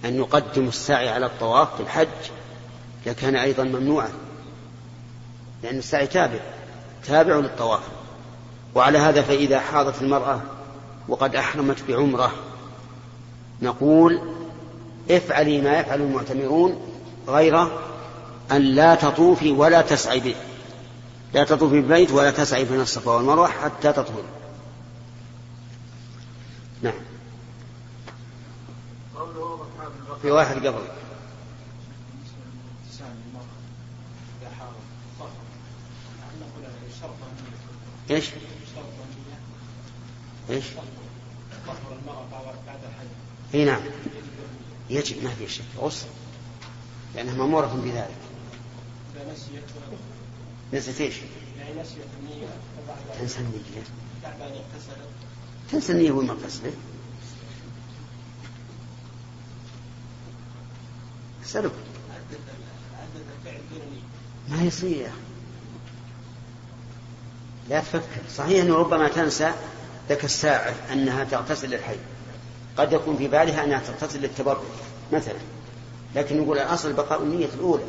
[0.05, 2.09] أن يقدموا السعي على الطواف في الحج
[3.07, 4.09] لكان أيضا ممنوعا
[5.62, 6.41] لأن السعي تابع
[7.07, 7.81] تابع للطواف.
[8.75, 10.41] وعلى هذا فإذا حاضت المرأة
[11.09, 12.33] وقد أحرمت بعمرة
[13.62, 14.21] نقول
[15.11, 16.81] افعلي ما يفعل المعتمرون
[17.29, 17.62] غير
[18.53, 20.35] أن لا تطوفي ولا تسعي به.
[21.35, 24.36] لا تطوفي بالبيت ولا تسعي بين الصفا والمروة حتى تطهري.
[26.83, 26.95] نعم.
[30.23, 30.83] في واحد قبل.
[38.11, 38.31] إيش؟
[40.51, 40.65] إيش؟
[43.55, 43.81] إي نعم.
[44.91, 45.65] يجب ما في شك.
[45.79, 46.07] غسل
[47.15, 48.17] لأنها مأمورة بذلك.
[50.73, 51.15] نسيت إيش؟
[53.21, 53.83] تنسى النية.
[54.75, 54.91] تنسى
[55.74, 56.74] النية وما اغتسلت
[61.44, 61.72] سلب
[64.48, 65.11] ما يصير.
[67.68, 68.02] لا تفكر.
[68.37, 69.52] صحيح أنه ربما تنسى
[70.09, 71.96] ذاك الساعة أنها تغتسل للحي.
[72.76, 74.61] قد يكون في بالها أنها تغتسل للتبرك
[75.12, 75.38] مثلا.
[76.14, 77.85] لكن نقول الأصل بقاء النية الأولى.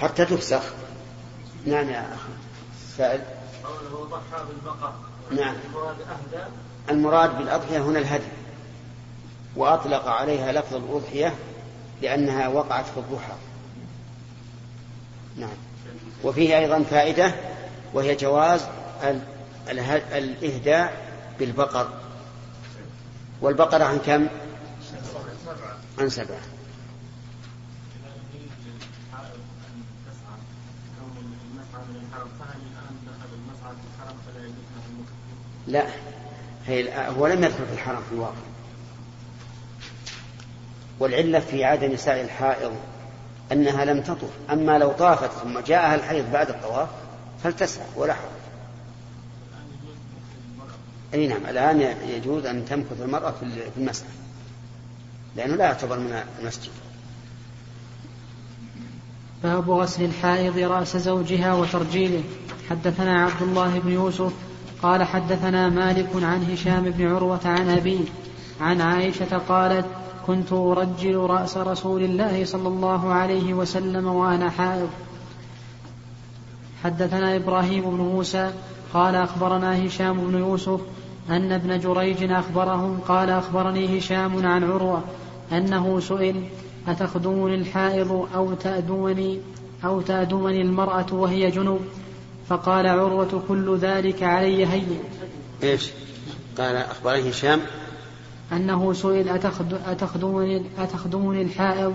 [0.00, 0.62] حتى تفسخ.
[1.66, 2.32] نعم يا أخي.
[2.96, 3.20] سائل
[3.94, 5.11] هو ضحى بالبقاء.
[5.30, 5.54] نعم.
[6.90, 8.24] المراد بالأضحية هنا الهدي.
[9.56, 11.34] وأطلق عليها لفظ الأضحية
[12.02, 13.34] لأنها وقعت في الضحى.
[15.36, 15.56] نعم.
[16.24, 17.34] وفيه أيضا فائدة
[17.94, 18.60] وهي جواز
[20.12, 21.88] الإهداء بالبقر.
[23.40, 24.26] والبقرة عن كم؟
[25.98, 26.51] عن سبعة.
[35.66, 35.86] لا
[36.66, 38.34] هي هو لم يدخل في الحرم في الواقع.
[41.00, 42.72] والعلة في عدم سعي الحائض
[43.52, 44.30] أنها لم تطف.
[44.50, 46.88] أما لو طافت ثم جاءها الحيض بعد الطواف
[47.42, 48.42] فلتسعى ولا حرج
[51.14, 54.08] أي نعم الآن يجوز أن تمكث المرأة في المسعى
[55.36, 56.70] لأنه لا يعتبر من المسجد.
[59.42, 62.22] باب غسل الحائض رأس زوجها وترجيله.
[62.70, 64.32] حدثنا عبد الله بن يوسف
[64.82, 68.04] قال حدثنا مالك عن هشام بن عروة عن أبيه
[68.60, 69.86] عن عائشة قالت
[70.26, 74.88] كنت أرجل رأس رسول الله صلى الله عليه وسلم وأنا حائض.
[76.84, 78.50] حدثنا إبراهيم بن موسى
[78.94, 80.80] قال أخبرنا هشام بن يوسف
[81.30, 85.02] أن ابن جريج أخبرهم قال أخبرني هشام عن عروة
[85.52, 86.42] أنه سئل
[86.88, 89.38] أتخدمني الحائض أو تأدمني
[89.84, 91.80] أو تأدمني المرأة وهي جنوب؟
[92.48, 94.98] فقال عروة كل ذلك علي هين.
[95.62, 95.90] إيش؟
[96.58, 97.60] قال أخبرني هشام.
[98.52, 99.28] أنه سئل
[99.86, 101.94] أتخدمني, أتخدمني الحائض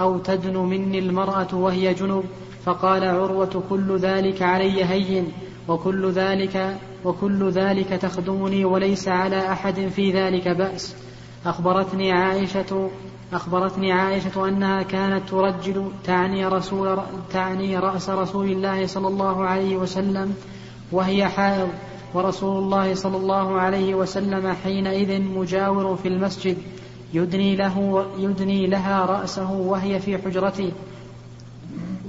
[0.00, 2.24] أو تدن مني المرأة وهي جنوب
[2.64, 5.32] فقال عروة كل ذلك علي هين
[5.68, 10.94] وكل ذلك وكل ذلك تخدمني وليس على أحد في ذلك بأس.
[11.46, 12.90] أخبرتني عائشة
[13.32, 16.98] أخبرتني عائشة أنها كانت ترجل تعني رسول
[17.32, 20.34] تعني رأس رسول الله صلى الله عليه وسلم
[20.92, 21.68] وهي حائض
[22.14, 26.58] ورسول الله صلى الله عليه وسلم حينئذ مجاور في المسجد
[27.14, 30.72] يدني له يدني لها رأسه وهي في حجرته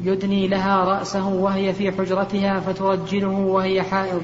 [0.03, 4.21] يدني لها رأسه وهي في حجرتها فترجله وهي حائض.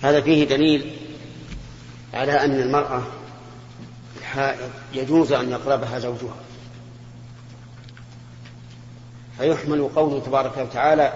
[0.00, 0.97] هذا فيه دليل
[2.14, 3.02] على أن المرأة
[4.94, 6.36] يجوز أن يقربها زوجها.
[9.38, 11.12] فيحمل قوله تبارك وتعالى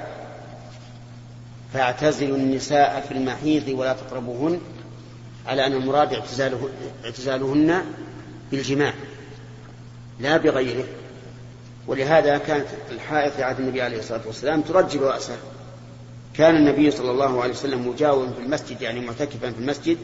[1.75, 4.61] فاعتزلوا النساء في المحيض ولا تقربوهن
[5.47, 6.69] على أن المراد اعتزاله
[7.05, 7.83] اعتزالهن
[8.51, 8.95] بالجماع
[10.21, 10.85] لا بغيره.
[11.87, 15.37] ولهذا كانت الحائض في عهد النبي عليه الصلاة والسلام ترجل رأسه.
[16.35, 19.99] كان النبي صلى الله عليه وسلم مجاورا في المسجد يعني معتكفا في المسجد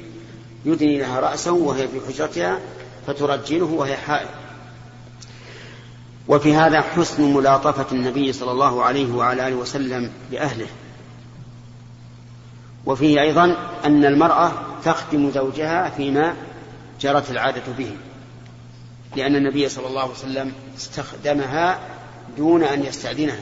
[0.68, 2.58] يدني لها رأسه وهي في حجرتها
[3.06, 4.28] فترجله وهي حائض.
[6.28, 10.66] وفي هذا حسن ملاطفة النبي صلى الله عليه وعلى آله وسلم بأهله
[12.86, 14.52] وفيه أيضا أن المرأة
[14.84, 16.34] تخدم زوجها فيما
[17.00, 17.90] جرت العادة به
[19.16, 21.78] لأن النبي صلى الله عليه وسلم استخدمها
[22.36, 23.40] دون أن يستأذنها.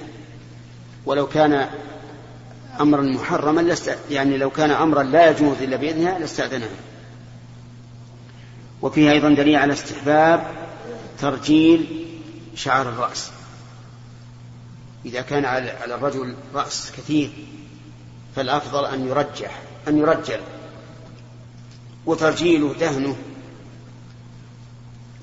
[1.06, 1.68] ولو كان
[2.80, 3.76] أمرا محرما
[4.10, 6.68] يعني لو كان أمرا لا يجوز إلا بإذنها لاستأذنها.
[8.82, 10.50] وفيه أيضا دليل على استحباب
[11.18, 12.06] ترجيل
[12.54, 13.30] شعر الرأس.
[15.04, 17.30] إذا كان على الرجل رأس كثير
[18.36, 20.40] فالأفضل أن يرجح أن يرجل.
[22.06, 23.16] وترجيله دهنه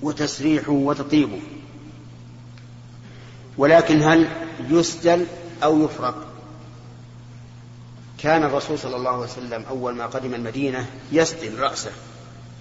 [0.02, 1.40] وتسريحه وتطيبه.
[3.58, 4.28] ولكن هل
[4.70, 5.28] يسدل
[5.64, 6.28] أو يفرق؟
[8.18, 11.92] كان الرسول صلى الله عليه وسلم أول ما قدم المدينة يسدل رأسه.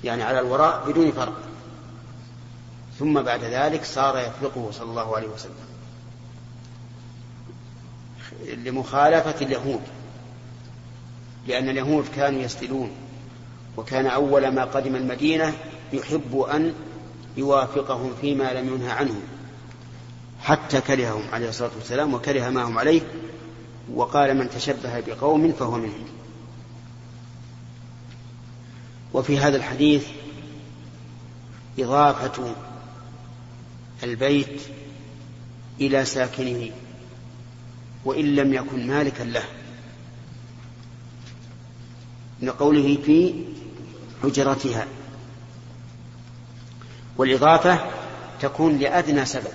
[0.04, 1.34] يعني على الوراء بدون فرق.
[2.98, 5.54] ثم بعد ذلك صار يفرقه صلى الله عليه وسلم.
[8.64, 9.80] لمخالفة اليهود.
[11.46, 12.90] لأن اليهود كانوا يسدلون
[13.76, 15.54] وكان أول ما قدم المدينة
[15.92, 16.74] يحب أن
[17.36, 19.20] يوافقهم فيما لم ينهى عنه.
[20.40, 23.02] حتى كرههم عليه الصلاة والسلام وكره ما هم عليه.
[23.94, 26.04] وقال من تشبه بقوم فهو منهم.
[29.14, 30.06] وفي هذا الحديث
[31.78, 32.54] إضافة
[34.02, 34.62] البيت
[35.80, 36.70] إلى ساكنه
[38.04, 39.44] وإن لم يكن مالكا له.
[42.42, 43.34] من قوله في
[44.22, 44.86] حجرتها.
[47.16, 47.90] والإضافة
[48.40, 49.52] تكون لأدنى سبب.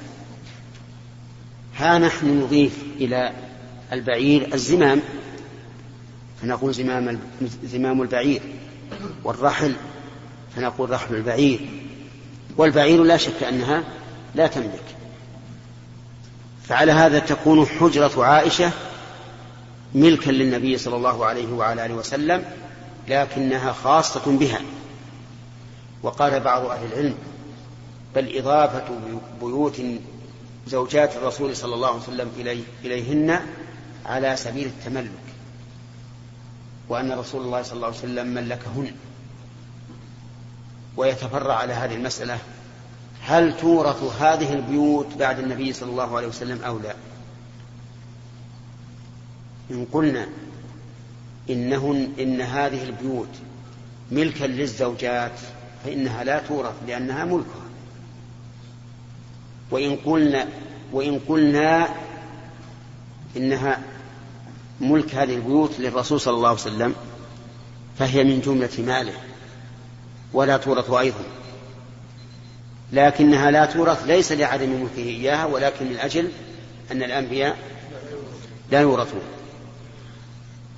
[1.78, 3.34] ها نحن نضيف إلى
[3.92, 5.02] البعير الزمام.
[6.42, 7.20] فنقول زمام
[7.64, 8.42] زمام البعير.
[9.24, 9.76] والرحل
[10.56, 11.60] فنقول رحل البعير.
[12.58, 13.84] والبعير لا شك أنها
[14.36, 14.84] لا تملك.
[16.64, 18.72] فعلى هذا تكون حجرة عائشة
[19.96, 22.46] ملكا للنبي صلى الله عليه وعلى آله وسلم
[23.08, 24.62] لكنها خاصة بها.
[26.04, 27.16] وقال بعض أهل العلم
[28.16, 28.86] بل إضافة
[29.42, 29.82] بيوت
[30.68, 33.40] زوجات الرسول صلى الله عليه وسلم إليه إليهن
[34.06, 35.12] على سبيل التملك.
[36.90, 38.92] وأن رسول الله صلى الله عليه وسلم ملكهن.
[40.98, 42.40] ويتفرع على هذه المسألة
[43.22, 46.96] هل تورث هذه البيوت بعد النبي صلى الله عليه وسلم أو لا؟
[49.72, 50.28] إن قلنا
[51.50, 53.30] إنهن إن هذه البيوت
[54.12, 55.40] ملكا للزوجات
[55.86, 57.68] فإنها لا تورث لأنها ملكها.
[59.72, 60.48] وإن قلنا
[60.92, 61.90] وإن قلنا
[63.38, 63.82] إنها
[64.82, 66.96] ملك هذه البيوت للرسول صلى الله عليه وسلم
[68.00, 69.14] فهي من جملة ماله
[70.34, 71.24] ولا تورث أيضا.
[72.92, 76.32] لكنها لا تورث ليس لعدم ملكه إياها ولكن من أجل
[76.92, 77.58] أن الأنبياء
[78.72, 79.22] لا يورثون.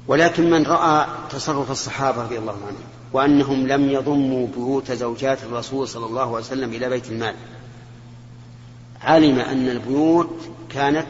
[0.08, 2.84] ولكن من رأى تصرف الصحابة رضي الله عنهم
[3.14, 7.36] وأنهم لم يضموا بيوت زوجات الرسول صلى الله عليه وسلم إلى بيت المال.
[9.02, 11.08] علم أن البيوت كانت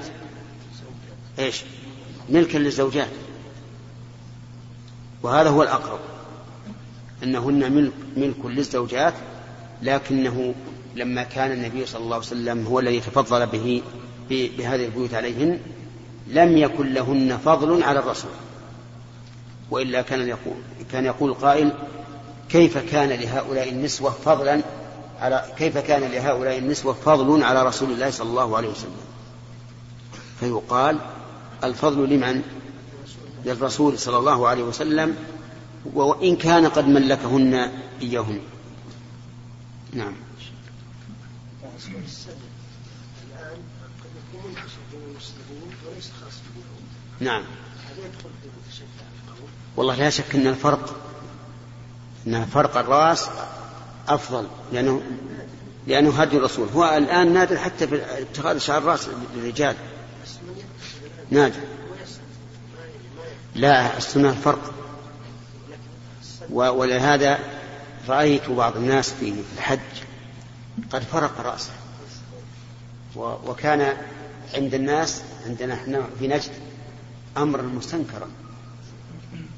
[1.40, 1.64] إيش؟
[2.32, 3.10] ملكا للزوجات
[5.24, 6.00] وهذا هو الأقرب
[7.24, 9.14] أنهن ملك, ملك للزوجات
[9.82, 10.54] لكنه
[10.96, 13.82] لما كان النبي صلى الله عليه وسلم هو الذي تفضل به
[14.30, 15.60] بهذه البيوت عليهن
[16.28, 18.32] لم يكن لهن فضل على الرسول.
[19.72, 20.54] وإلا كان يقول
[20.92, 21.72] كان يقول قائل
[22.50, 24.62] كيف كان لهؤلاء النسوة فضلا
[25.20, 28.92] على كيف كان لهؤلاء النسوة فضل على رسول الله صلى الله عليه وسلم؟
[30.40, 30.98] فيقال
[31.64, 32.44] الفضل لمن؟
[33.46, 35.16] للرسول صلى الله عليه وسلم
[35.94, 38.40] وإن كان قد ملكهن إياهن.
[39.94, 40.14] نعم.
[47.20, 47.44] نعم.
[49.78, 50.96] والله لا شك أن الفرق
[52.28, 53.30] أن فرق الرأس
[54.08, 55.02] أفضل لأنه
[55.88, 56.68] لأنه هدي الرسول.
[56.76, 59.76] هو الآن نادر حتى في اتخاذ شعر الرأس للرجال.
[61.32, 61.60] نادر
[63.56, 64.74] لا السنة الفرق
[66.50, 67.40] ولهذا
[68.08, 69.80] رأيت بعض الناس في الحج
[70.92, 71.72] قد فرق رأسه.
[73.16, 73.98] وكان
[74.54, 76.52] عند الناس عندنا إحنا في نجد
[77.38, 78.28] أمرا مستنكرا.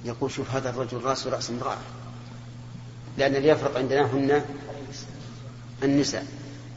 [0.05, 1.78] يقول شوف هذا الرجل رأسه رأس امرأة.
[3.17, 4.45] لأن اللي يفرق عندنا هن
[5.84, 6.26] النساء.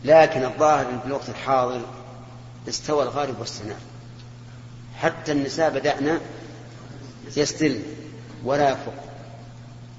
[0.04, 1.80] لكن الظاهر في الوقت الحاضر
[2.68, 3.76] استوى الغالب واستنار
[5.04, 6.20] حتى النساء بدأنا
[7.36, 7.78] يستل
[8.44, 9.04] ولا يفرق.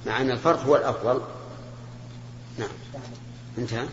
[0.05, 1.21] مع أن الفرق هو الأفضل.
[2.59, 2.69] نعم.
[3.57, 3.85] انتهى.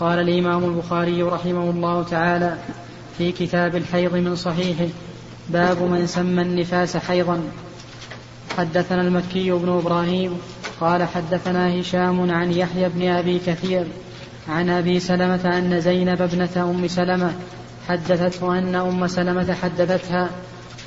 [0.00, 2.58] قال الإمام البخاري رحمه الله تعالى
[3.18, 4.88] في كتاب الحيض من صحيحه
[5.48, 7.42] باب من سمى النفاس حيضا.
[8.58, 10.40] حدثنا المكي بن إبراهيم
[10.80, 13.86] قال حدثنا هشام عن يحيى بن أبي كثير
[14.48, 17.34] عن أبي سلمة أن زينب ابنة أم سلمة
[17.88, 20.30] حدثته أن أم سلمة حدثتها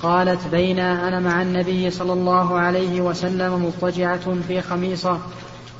[0.03, 5.19] قالت بين أنا مع النبي صلى الله عليه وسلم مضطجعة في خميصة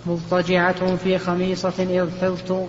[0.05, 2.68] مضطجعة في خميصة إذ حضت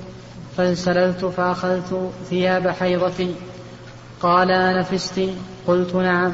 [0.57, 3.35] فانسللت فأخذت ثياب حيضتي.
[4.21, 5.29] قال أنفست
[5.67, 6.33] قلت نعم.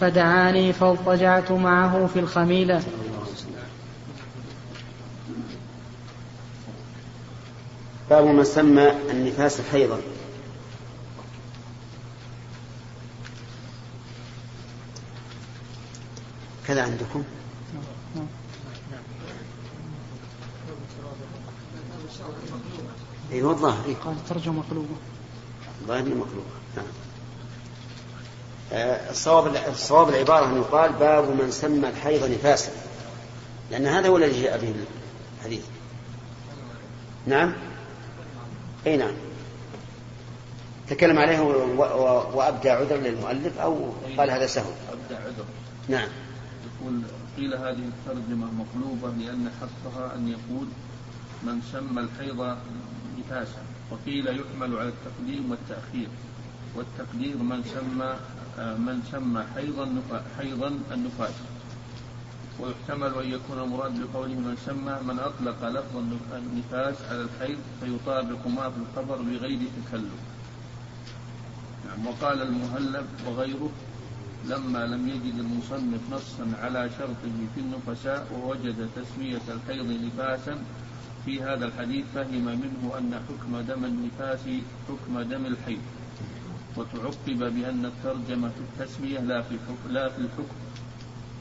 [0.00, 2.82] فدعاني فاضطجعت معه في الخميلة.
[8.10, 9.98] باب من سمى النفاس حيضا.
[16.68, 17.24] كذا عندكم؟
[23.32, 24.94] أيوه الظاهر قال ترجمة مقلوبة
[25.86, 26.86] ظاهر مقلوبة نعم.
[28.72, 32.72] آه، الصواب الصواب العبارة أن يقال باب من سمى الحيض نفاسا.
[33.70, 34.74] لأن هذا هو الذي جاء به
[35.38, 35.64] الحديث.
[37.26, 37.52] نعم؟
[38.86, 39.14] أي نعم.
[40.88, 41.40] تكلم عليه
[42.34, 44.70] وأبدى عذر للمؤلف أو قال هذا سهو.
[44.92, 45.44] أبدى عذر.
[45.88, 46.08] نعم.
[46.84, 47.00] يقول
[47.36, 50.66] قيل هذه الترجمة مقلوبة لأن حقها أن يقول
[51.42, 52.56] من سمى الحيض
[53.18, 56.08] نفاسا وقيل يحمل على التقديم والتأخير.
[56.76, 58.16] والتقدير من سمى
[58.58, 60.02] من سمى حيضا
[60.38, 61.34] حيضا النفاس.
[62.60, 65.96] ويحتمل أن يكون المراد بقوله من سمى من أطلق لفظ
[66.32, 70.20] النفاس على الحيض فيطابق ما في الخبر بغير تكلف.
[71.86, 73.70] نعم وقال المهلب وغيره
[74.48, 80.58] لما لم يجد المصنف نصا على شرطه في النفساء ووجد تسمية الحيض نفاسا
[81.24, 84.40] في هذا الحديث فهم منه أن حكم دم النفاس
[84.88, 85.80] حكم دم الحيض.
[86.76, 90.56] وتعقب بأن الترجمة في التسمية لا في الحكم, لا في الحكم.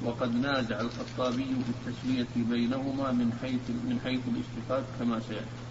[0.05, 5.63] وقد نازع الخطابي في التسمية بينهما من حيث من حيث الاشتقاق كما سيأتي.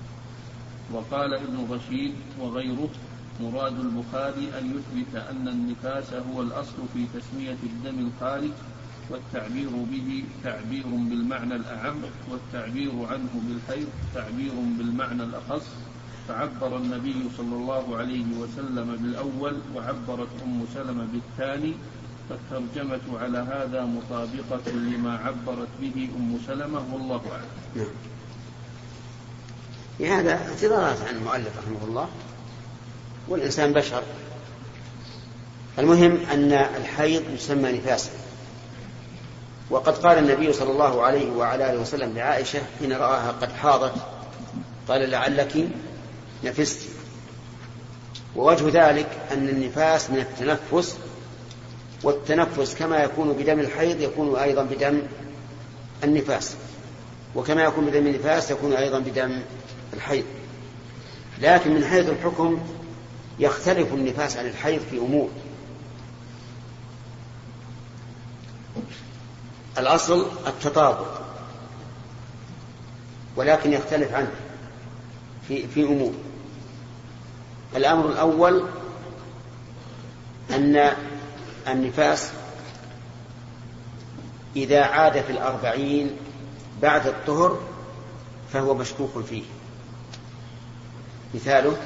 [0.92, 2.88] وقال ابن رشيد وغيره
[3.42, 8.50] مراد البخاري أن يثبت أن النفاس هو الأصل في تسمية الدم الخارج
[9.10, 11.96] والتعبير به تعبير بالمعنى الأعم
[12.30, 15.66] والتعبير عنه بالحيض تعبير بالمعنى الأخص.
[16.28, 21.74] فعبر النبي صلى الله عليه وسلم بالأول وعبرت أم سلمة بالثاني.
[22.28, 27.86] فالترجمة على هذا مطابقة لما عبرت به أم سلمة والله أعلم.
[30.00, 30.10] نعم.
[30.18, 32.08] هذا اعتذارات عن المؤلف رحمه الله.
[33.28, 34.02] والإنسان بشر.
[35.78, 38.10] المهم أن الحيض يسمى نفاسا.
[39.70, 43.92] وقد قال النبي صلى الله عليه وعلى آله وسلم لعائشة حين رآها قد حاضت
[44.88, 45.68] قال لعلك
[46.44, 46.88] نفست.
[48.36, 50.96] ووجه ذلك أن النفاس من التنفس
[52.02, 55.02] والتنفس كما يكون بدم الحيض يكون أيضا بدم
[56.04, 56.54] النفاس
[57.34, 59.40] وكما يكون بدم النفاس يكون أيضا بدم
[59.94, 60.24] الحيض.
[61.40, 62.60] لكن من حيث الحكم
[63.42, 65.30] يختلف النفاس عن الحيض في أمور.
[69.78, 71.20] الأصل التطابق
[73.36, 74.30] ولكن يختلف عنه
[75.48, 76.12] في في أمور.
[77.76, 78.68] الأمر الأول
[80.50, 80.92] أن
[81.68, 82.32] النفاس
[84.56, 86.16] إذا عاد في الأربعين
[86.82, 87.60] بعد الطهر
[88.52, 89.42] فهو مشكوك فيه.
[91.34, 91.76] مثاله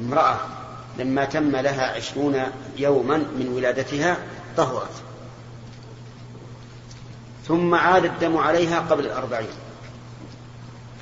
[0.00, 0.59] امرأة
[0.98, 2.42] لما تم لها عشرون
[2.76, 4.16] يوما من ولادتها
[4.56, 5.02] طهرت.
[7.48, 9.48] ثم عاد الدم عليها قبل الأربعين.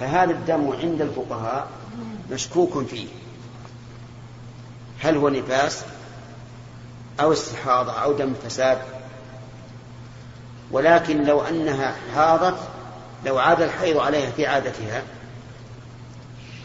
[0.01, 1.69] فهذا الدم عند الفقهاء
[2.31, 3.09] مشكوك فيه.
[5.01, 5.85] هل هو نفاس
[7.21, 8.79] أو استحاضة أو دم فساد؟
[10.71, 12.59] ولكن لو أنها حاضت
[13.27, 15.03] لو عاد الحيض عليها في عادتها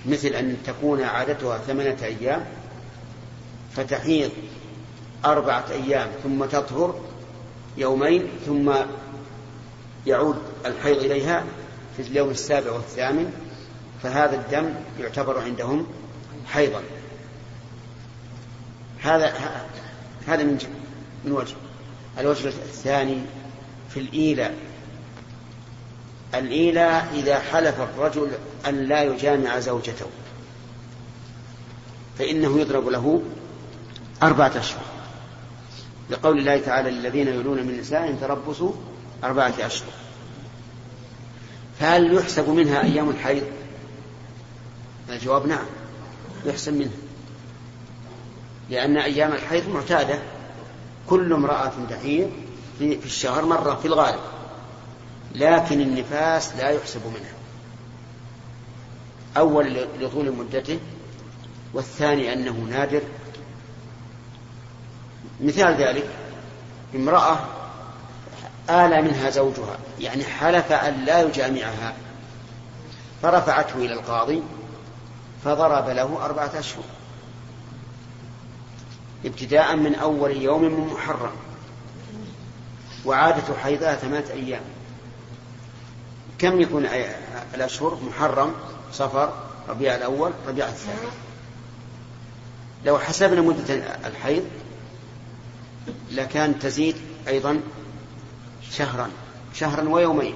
[0.06, 2.46] مثل أن تكون عادتها ثمانية أيام
[3.76, 4.32] فتحيض
[5.26, 7.00] أربعة أيام ثم تطهر
[7.78, 8.74] يومين ثم
[10.08, 11.44] يعود الحيض إليها
[11.98, 13.34] في اليوم السابع والثامن
[14.04, 15.88] فهذا الدم يعتبر عندهم
[16.48, 16.82] حيضا.
[19.02, 19.34] هذا
[20.28, 20.58] هذا من
[21.26, 21.56] من وجه
[22.20, 23.22] الوجه الثاني
[23.90, 24.56] في الإيلاء.
[26.36, 28.32] الإيلاء إذا حلف الرجل
[28.68, 30.06] أن لا يجامع زوجته
[32.20, 33.22] فإنه يضرب له
[34.28, 34.82] أربعة أشهر.
[36.10, 38.72] لقول الله تعالى للذين يلون من نسائهم تربصوا
[39.24, 39.90] أربعة أشهر.
[41.80, 43.44] فهل يحسب منها أيام الحيض؟
[45.10, 45.66] الجواب نعم
[46.46, 46.98] يحسب منها.
[48.70, 50.20] لأن أيام الحيض معتادة.
[51.10, 52.32] كل امرأة تحيض
[52.80, 54.20] في الشهر مرة في الغالب.
[55.36, 57.34] لكن النفاس لا يحسب منها.
[59.38, 60.80] أول لطول مدته
[61.74, 63.02] والثاني أنه نادر.
[65.42, 66.10] مثال ذلك
[66.96, 67.40] امرأة
[68.70, 71.94] آلى منها زوجها يعني حلف أن لا يجامعها.
[73.22, 74.42] فرفعته إلى القاضي
[75.46, 76.84] فضرب له أربعة أشهر.
[79.26, 81.32] ابتداء من أول يوم من محرم.
[83.06, 84.62] وعادة حيضها ثمانية أيام.
[86.40, 86.88] كم يكون
[87.54, 88.54] الأشهر؟ محرم
[88.94, 89.34] صفر
[89.70, 91.12] ربيع الأول ربيع الثاني.
[92.86, 93.74] لو حسبنا مدة
[94.06, 94.44] الحيض
[96.12, 96.96] لكان تزيد
[97.28, 97.62] أيضا
[98.72, 99.10] شهرا
[99.54, 100.36] شهرا ويومين.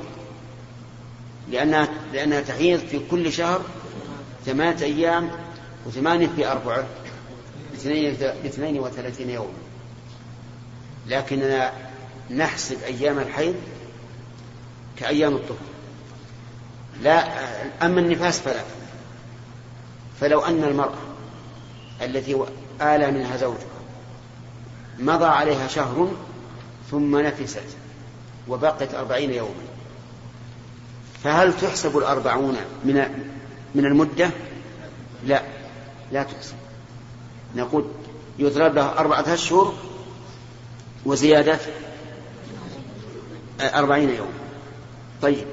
[1.51, 3.61] لأنها لأنها تحيض في كل شهر
[4.45, 5.31] ثمانية أيام
[5.85, 6.87] وثمانية في أربعة
[8.43, 9.53] باثنين وثلاثين يوما
[11.07, 11.71] لكننا
[12.31, 13.55] نحسب أيام الحيض
[14.97, 15.57] كأيام الطهر.
[17.01, 17.27] لا
[17.85, 18.61] أما النفاس فلا.
[20.21, 20.97] فلو أن المرأة
[22.01, 22.37] التي
[22.81, 23.76] آلى منها زوجها
[24.99, 26.11] مضى عليها شهر
[26.91, 27.63] ثم نفست
[28.47, 29.67] وبقت أربعين يوما.
[31.23, 33.25] فهل تحسب الأربعون من
[33.75, 34.29] من المدة؟
[35.25, 35.41] لا
[36.11, 36.55] لا تحسب.
[37.55, 37.85] نقول
[38.39, 39.73] يضرب له أربعة أشهر
[41.05, 41.59] وزيادة
[43.61, 44.33] أربعين يوم.
[45.21, 45.47] طيب.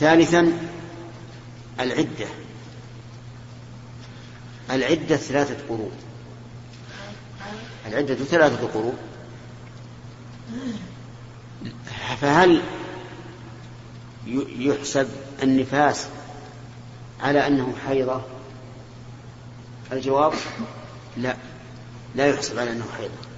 [0.00, 0.52] ثالثا
[1.80, 2.26] العدة.
[4.70, 5.92] العدة ثلاثة قروء
[7.86, 8.94] العدة ثلاثة قروء
[12.20, 12.62] فهل
[14.58, 15.08] يحسب
[15.42, 16.06] النفاس
[17.20, 18.20] على أنه حيضة؟
[19.92, 20.32] الجواب
[21.16, 21.36] لا
[22.14, 23.34] لا يحسب على أنه حيضة.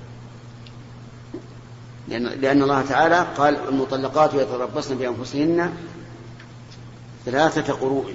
[2.08, 5.72] لأن, الله تعالى قال المطلقات يتربصن بأنفسهن
[7.24, 8.14] ثلاثة قروء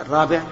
[0.00, 0.42] الرابع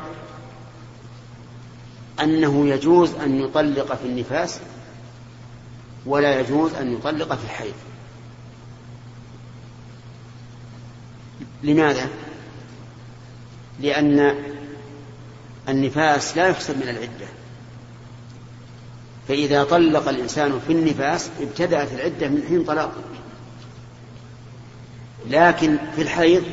[2.21, 4.59] أنه يجوز أن يطلق في النفاس
[6.07, 7.75] ولا يجوز أن يطلق في الحيض.
[11.63, 12.09] لماذا؟
[13.81, 14.35] لأن
[15.69, 17.27] النفاس لا يحسب من العدة.
[19.29, 23.03] فإذا طلق الإنسان في النفاس ابتدأت العدة من حين طلاقه.
[25.31, 26.45] لكن في الحيض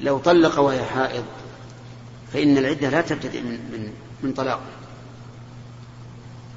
[0.00, 1.24] لو طلق وهي حائض
[2.32, 3.92] فإن العدة لا تبتدئ من, من,
[4.22, 4.60] من طلاق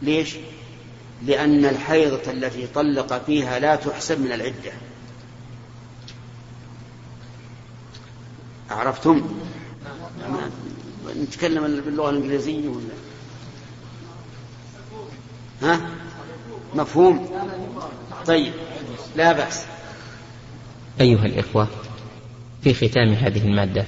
[0.02, 0.36] ليش؟
[1.26, 4.72] لأن الحيضة التي طلق فيها لا تحسب من العدة
[8.70, 9.22] عرفتم؟
[11.18, 12.94] نتكلم باللغة الإنجليزية ولا
[15.62, 15.82] ها؟
[16.76, 17.30] مفهوم؟
[18.26, 18.54] طيب
[19.16, 19.66] لا بأس
[21.02, 21.68] أيها الإخوة
[22.64, 23.86] في ختام هذه المادة